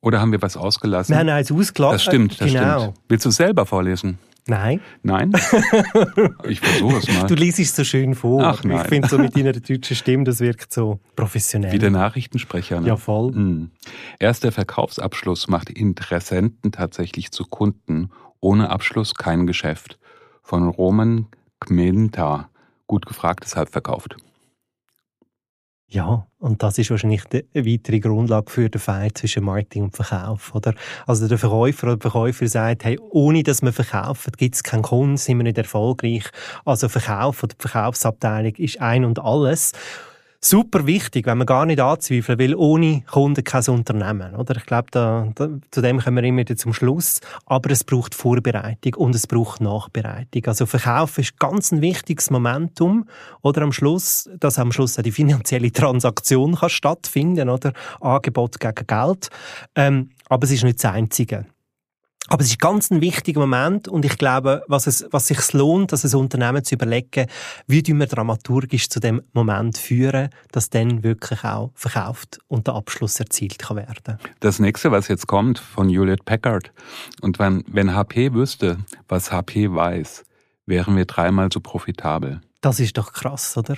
Oder 0.00 0.20
haben 0.20 0.32
wir 0.32 0.42
was 0.42 0.56
ausgelassen? 0.58 1.14
Wir 1.14 1.20
haben 1.20 1.28
eins 1.30 1.50
ausgelassen. 1.50 1.94
Das 1.94 2.02
stimmt, 2.02 2.40
das 2.40 2.52
genau. 2.52 2.80
stimmt. 2.80 2.98
Willst 3.08 3.24
du 3.24 3.30
es 3.30 3.36
selber 3.36 3.64
vorlesen? 3.64 4.18
Nein. 4.46 4.80
Nein? 5.02 5.32
Ich 6.46 6.60
versuche 6.60 6.98
es 6.98 7.08
mal. 7.08 7.26
Du 7.26 7.34
liest 7.34 7.58
es 7.58 7.74
so 7.74 7.84
schön 7.84 8.14
vor. 8.14 8.42
Ach, 8.44 8.62
nein. 8.64 8.82
Ich 8.82 8.88
finde 8.88 9.08
so 9.08 9.18
mit 9.18 9.34
deiner 9.36 9.52
deutschen 9.52 9.96
Stimme, 9.96 10.24
das 10.24 10.40
wirkt 10.40 10.72
so 10.72 11.00
professionell. 11.16 11.72
Wie 11.72 11.78
der 11.78 11.90
Nachrichtensprecher. 11.90 12.80
Ne? 12.80 12.88
Ja, 12.88 12.96
voll. 12.96 13.32
Mhm. 13.32 13.70
Erst 14.18 14.44
der 14.44 14.52
Verkaufsabschluss 14.52 15.48
macht 15.48 15.70
Interessenten 15.70 16.72
tatsächlich 16.72 17.30
zu 17.30 17.44
Kunden. 17.44 18.10
Ohne 18.40 18.68
Abschluss 18.70 19.14
kein 19.14 19.46
Geschäft. 19.46 19.98
Von 20.42 20.68
Roman 20.68 21.26
Kmenta. 21.60 22.50
Gut 22.86 23.06
gefragt, 23.06 23.44
deshalb 23.44 23.70
verkauft. 23.70 24.16
Ja, 25.94 26.26
und 26.40 26.60
das 26.64 26.76
ist 26.78 26.90
wahrscheinlich 26.90 27.22
eine 27.30 27.44
weitere 27.54 28.00
Grundlage 28.00 28.50
für 28.50 28.68
den 28.68 28.80
Fight 28.80 29.16
zwischen 29.16 29.44
Marketing 29.44 29.84
und 29.84 29.94
Verkauf, 29.94 30.52
oder? 30.52 30.74
Also 31.06 31.28
der 31.28 31.38
Verkäufer 31.38 31.86
oder 31.86 31.96
der 31.96 32.10
Verkäufer 32.10 32.48
sagt, 32.48 32.82
hey, 32.82 32.98
ohne 33.10 33.44
dass 33.44 33.62
wir 33.62 33.72
verkaufen, 33.72 34.32
gibt 34.36 34.56
es 34.56 34.64
keinen 34.64 34.82
Kunden, 34.82 35.16
sind 35.16 35.36
wir 35.36 35.44
nicht 35.44 35.56
erfolgreich. 35.56 36.24
Also 36.64 36.88
Verkauf 36.88 37.44
oder 37.44 37.54
die 37.54 37.68
Verkaufsabteilung 37.68 38.56
ist 38.56 38.80
ein 38.80 39.04
und 39.04 39.20
alles 39.20 39.70
super 40.44 40.86
wichtig, 40.86 41.26
wenn 41.26 41.38
man 41.38 41.46
gar 41.46 41.66
nicht 41.66 41.80
anzweifeln 41.80 42.38
will, 42.38 42.54
ohne 42.54 43.02
Kunden 43.02 43.42
kein 43.44 43.64
Unternehmen. 43.68 44.34
Oder? 44.34 44.56
Ich 44.56 44.66
glaube, 44.66 44.88
da, 44.90 45.28
da, 45.34 45.48
zu 45.70 45.80
dem 45.80 46.00
kommen 46.00 46.16
wir 46.16 46.24
immer 46.24 46.40
wieder 46.40 46.56
zum 46.56 46.72
Schluss. 46.72 47.20
Aber 47.46 47.70
es 47.70 47.84
braucht 47.84 48.14
Vorbereitung 48.14 48.94
und 48.94 49.14
es 49.14 49.26
braucht 49.26 49.60
Nachbereitung. 49.60 50.44
Also 50.46 50.66
Verkauf 50.66 51.18
ist 51.18 51.38
ganz 51.38 51.72
ein 51.72 51.80
wichtiges 51.80 52.30
Momentum. 52.30 53.06
Oder 53.42 53.62
am 53.62 53.72
Schluss, 53.72 54.28
dass 54.38 54.58
am 54.58 54.72
Schluss 54.72 54.98
auch 54.98 55.02
die 55.02 55.12
finanzielle 55.12 55.72
Transaktion 55.72 56.56
kann 56.56 56.70
stattfinden 56.70 57.48
oder 57.48 57.72
Angebot 58.00 58.60
gegen 58.60 58.86
Geld. 58.86 59.30
Ähm, 59.74 60.10
aber 60.28 60.44
es 60.44 60.50
ist 60.50 60.64
nicht 60.64 60.82
das 60.82 60.92
Einzige. 60.92 61.46
Aber 62.28 62.42
es 62.42 62.48
ist 62.48 62.58
ganz 62.58 62.90
ein 62.90 63.02
wichtiger 63.02 63.40
Moment 63.40 63.86
und 63.86 64.04
ich 64.04 64.16
glaube, 64.16 64.62
was 64.66 64.86
es, 64.86 65.06
was 65.10 65.26
sich 65.26 65.52
lohnt, 65.52 65.92
dass 65.92 66.04
ein 66.04 66.18
Unternehmen 66.18 66.64
zu 66.64 66.74
überlegen, 66.74 67.26
wie 67.66 67.86
wir 67.86 68.06
dramaturgisch 68.06 68.88
zu 68.88 68.98
dem 68.98 69.20
Moment 69.34 69.76
führen, 69.76 70.30
dass 70.50 70.70
dann 70.70 71.02
wirklich 71.02 71.44
auch 71.44 71.70
verkauft 71.74 72.38
und 72.48 72.66
der 72.66 72.74
Abschluss 72.74 73.20
erzielt 73.20 73.58
kann 73.58 73.76
werden. 73.76 74.18
Das 74.40 74.58
nächste, 74.58 74.90
was 74.90 75.08
jetzt 75.08 75.26
kommt 75.26 75.58
von 75.58 75.90
Juliet 75.90 76.24
Packard. 76.24 76.72
Und 77.20 77.38
wenn, 77.38 77.62
wenn 77.68 77.94
HP 77.94 78.32
wüsste, 78.32 78.78
was 79.06 79.30
HP 79.30 79.74
weiß, 79.74 80.24
wären 80.64 80.96
wir 80.96 81.04
dreimal 81.04 81.50
so 81.52 81.60
profitabel. 81.60 82.40
Das 82.62 82.80
ist 82.80 82.96
doch 82.96 83.12
krass, 83.12 83.54
oder? 83.58 83.76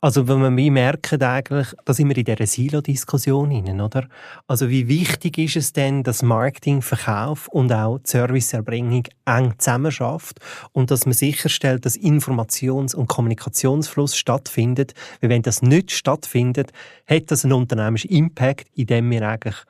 Also 0.00 0.28
wenn 0.28 0.38
wir 0.38 0.56
wie 0.56 0.70
merken 0.70 1.20
eigentlich, 1.24 1.74
da 1.84 1.92
sind 1.92 2.08
wir 2.08 2.16
in 2.16 2.24
dieser 2.24 2.46
Silo-Diskussion 2.46 3.50
hinein, 3.50 3.80
oder? 3.80 4.06
Also 4.46 4.70
wie 4.70 4.86
wichtig 4.86 5.38
ist 5.38 5.56
es 5.56 5.72
denn, 5.72 6.04
dass 6.04 6.22
Marketing, 6.22 6.82
Verkauf 6.82 7.48
und 7.48 7.72
auch 7.72 7.98
die 7.98 8.08
Serviceerbringung 8.08 9.08
eng 9.24 9.54
zusammenschafft 9.58 10.38
und 10.70 10.92
dass 10.92 11.04
man 11.04 11.14
sicherstellt, 11.14 11.84
dass 11.84 11.98
Informations- 11.98 12.94
und 12.94 13.08
Kommunikationsfluss 13.08 14.16
stattfindet. 14.16 14.94
Weil 15.20 15.30
wenn 15.30 15.42
das 15.42 15.62
nicht 15.62 15.90
stattfindet, 15.90 16.70
hat 17.08 17.32
das 17.32 17.44
einen 17.44 17.54
unternehmerischen 17.54 18.10
Impact, 18.10 18.68
indem 18.74 19.10
wir 19.10 19.28
eigentlich 19.28 19.64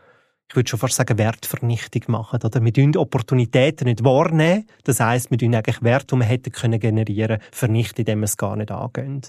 ich 0.51 0.57
würde 0.57 0.71
schon 0.71 0.79
fast 0.79 0.95
sagen, 0.95 1.19
Wertvernichtung 1.19 2.05
machen. 2.07 2.41
Oder? 2.43 2.65
Wir 2.65 2.73
tun 2.73 2.97
Opportunitäten 2.97 3.85
nicht 3.85 4.03
wahrnehmen. 4.03 4.65
Das 4.85 4.99
heisst, 4.99 5.31
wir 5.31 5.37
tun 5.37 5.55
eigentlich 5.55 5.83
Wert, 5.83 6.11
die 6.11 6.17
wir 6.17 6.25
hätten 6.25 6.53
können 6.53 6.81
generieren, 6.81 7.39
vernichten, 7.53 8.01
indem 8.01 8.21
wir 8.21 8.25
es 8.25 8.39
gar 8.39 8.57
nicht 8.57 8.71
angehen. 8.71 9.21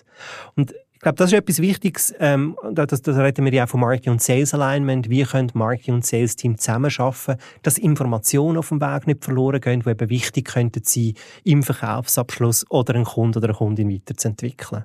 Und 0.56 0.74
ich 1.00 1.04
glaube, 1.04 1.16
das 1.16 1.32
ist 1.32 1.38
etwas 1.38 1.62
Wichtiges. 1.62 2.14
Ähm, 2.20 2.58
das, 2.74 3.02
das 3.02 3.16
reden 3.16 3.46
wir 3.46 3.54
ja 3.54 3.64
auch 3.64 3.70
von 3.70 3.80
Marketing 3.80 4.12
und 4.12 4.22
Sales 4.22 4.54
Alignment. 4.54 5.10
Wie 5.10 5.24
können 5.24 5.50
Marketing 5.54 5.94
und 5.94 6.06
Sales 6.06 6.36
Team 6.36 6.58
zusammenarbeiten, 6.58 7.38
dass 7.62 7.78
Informationen 7.78 8.58
auf 8.58 8.68
dem 8.68 8.82
Weg 8.82 9.08
nicht 9.08 9.24
verloren 9.24 9.62
gehen, 9.62 9.80
die 9.80 9.90
eben 9.90 10.10
wichtig 10.10 10.50
könnten 10.50 10.84
sein, 10.84 11.14
im 11.46 11.64
Verkaufsabschluss 11.64 12.70
oder 12.70 12.96
einen 12.96 13.06
Kunden 13.06 13.38
oder 13.38 13.48
eine 13.48 13.58
Kundin 13.58 13.90
weiterzuentwickeln. 13.90 14.84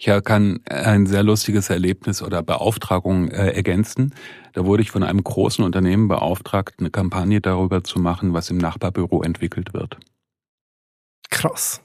Ich 0.00 0.10
kann 0.24 0.58
ein 0.68 1.06
sehr 1.06 1.22
lustiges 1.22 1.70
Erlebnis 1.70 2.20
oder 2.20 2.42
Beauftragung 2.42 3.30
äh, 3.30 3.52
ergänzen. 3.52 4.12
Da 4.52 4.64
wurde 4.64 4.82
ich 4.82 4.90
von 4.90 5.04
einem 5.04 5.22
großen 5.22 5.64
Unternehmen 5.64 6.08
beauftragt, 6.08 6.74
eine 6.80 6.90
Kampagne 6.90 7.40
darüber 7.40 7.84
zu 7.84 8.00
machen, 8.00 8.34
was 8.34 8.50
im 8.50 8.58
Nachbarbüro 8.58 9.22
entwickelt 9.22 9.74
wird. 9.74 9.96
Krass. 11.30 11.82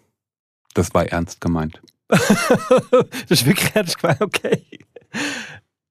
Das 0.74 0.96
war 0.96 1.06
ernst 1.06 1.42
gemeint. 1.42 1.80
das 3.28 3.40
ist 3.40 3.46
wirklich 3.46 3.76
ernst 3.76 4.00
gemeint, 4.00 4.22
okay. 4.22 4.64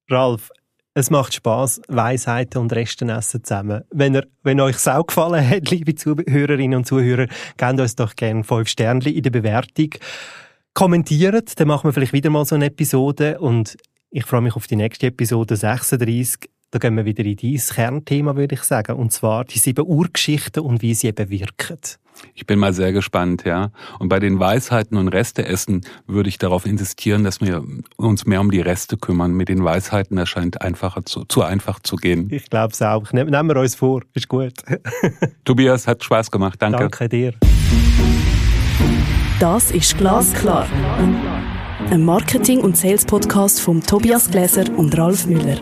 Ralf, 0.09 0.51
es 0.95 1.11
macht 1.11 1.33
Spaß, 1.35 1.83
Weisheiten 1.89 2.61
und 2.61 2.73
Resten 2.73 3.09
essen 3.09 3.43
zusammen. 3.43 3.83
Wenn, 3.91 4.15
er, 4.15 4.27
wenn 4.43 4.61
euch 4.61 4.77
es 4.77 4.87
auch 4.87 5.07
gefallen 5.07 5.49
hat, 5.49 5.71
liebe 5.71 5.95
Zuhörerinnen 5.95 6.79
und 6.79 6.87
Zuhörer, 6.87 7.27
gebt 7.57 7.81
uns 7.81 7.97
doch 7.97 8.15
gerne 8.15 8.45
fünf 8.45 8.69
Sterne 8.69 9.09
in 9.09 9.23
der 9.23 9.31
Bewertung. 9.31 9.91
Kommentiert, 10.75 11.59
dann 11.59 11.69
machen 11.69 11.89
wir 11.89 11.93
vielleicht 11.93 12.13
wieder 12.13 12.31
mal 12.31 12.45
so 12.45 12.55
eine 12.55 12.67
Episode 12.67 13.39
und 13.39 13.77
ich 14.11 14.25
freue 14.27 14.43
mich 14.43 14.55
auf 14.55 14.67
die 14.67 14.77
nächste 14.77 15.07
Episode 15.07 15.57
36. 15.57 16.51
Da 16.73 16.79
gehen 16.79 16.97
wir 16.97 17.05
wieder 17.05 17.23
in 17.23 17.37
dein 17.37 17.59
Kernthema, 17.59 18.35
würde 18.35 18.55
ich 18.55 18.63
sagen, 18.63 18.97
und 18.97 19.13
zwar 19.13 19.45
die 19.45 19.59
sieben 19.59 19.85
Urgeschichten 19.87 20.63
und 20.63 20.81
wie 20.81 20.95
sie 20.95 21.09
eben 21.09 21.29
wirken. 21.29 21.77
Ich 22.35 22.47
bin 22.47 22.59
mal 22.59 22.73
sehr 22.73 22.95
gespannt, 22.95 23.45
ja. 23.45 23.73
Und 23.99 24.09
bei 24.09 24.19
den 24.19 24.41
Weisheiten 24.41 24.97
und 24.97 25.09
Resteessen 25.09 25.83
würde 26.07 26.31
ich 26.31 26.39
darauf 26.39 26.65
insistieren, 26.65 27.25
dass 27.25 27.43
wir 27.43 27.63
uns 27.97 28.25
mehr 28.25 28.41
um 28.41 28.51
die 28.51 28.63
Reste 28.63 28.97
kümmern. 28.97 29.33
Mit 29.33 29.51
den 29.51 29.63
Weisheiten 29.63 30.17
erscheint 30.17 30.63
einfacher 30.63 31.05
zu, 31.05 31.25
zu 31.25 31.43
einfach 31.43 31.79
zu 31.79 31.97
gehen. 31.97 32.29
Ich 32.33 32.49
glaube 32.49 32.73
es 32.73 32.81
auch. 32.81 33.13
Nehmen 33.13 33.49
wir 33.49 33.57
uns 33.57 33.75
vor. 33.75 34.01
Ist 34.15 34.29
gut. 34.29 34.55
Tobias, 35.45 35.87
hat 35.87 36.03
Spaß 36.03 36.31
gemacht. 36.31 36.57
Danke. 36.63 36.79
Danke 36.79 37.09
dir. 37.11 37.35
Das 39.39 39.71
ist 39.73 39.99
Glasklar. 39.99 40.67
Ein 41.91 42.03
Marketing- 42.03 42.61
und 42.61 42.79
Sales-Podcast 42.79 43.61
von 43.61 43.83
Tobias 43.83 44.31
Gläser 44.31 44.65
und 44.75 44.97
Ralf 44.97 45.27
Müller. 45.27 45.61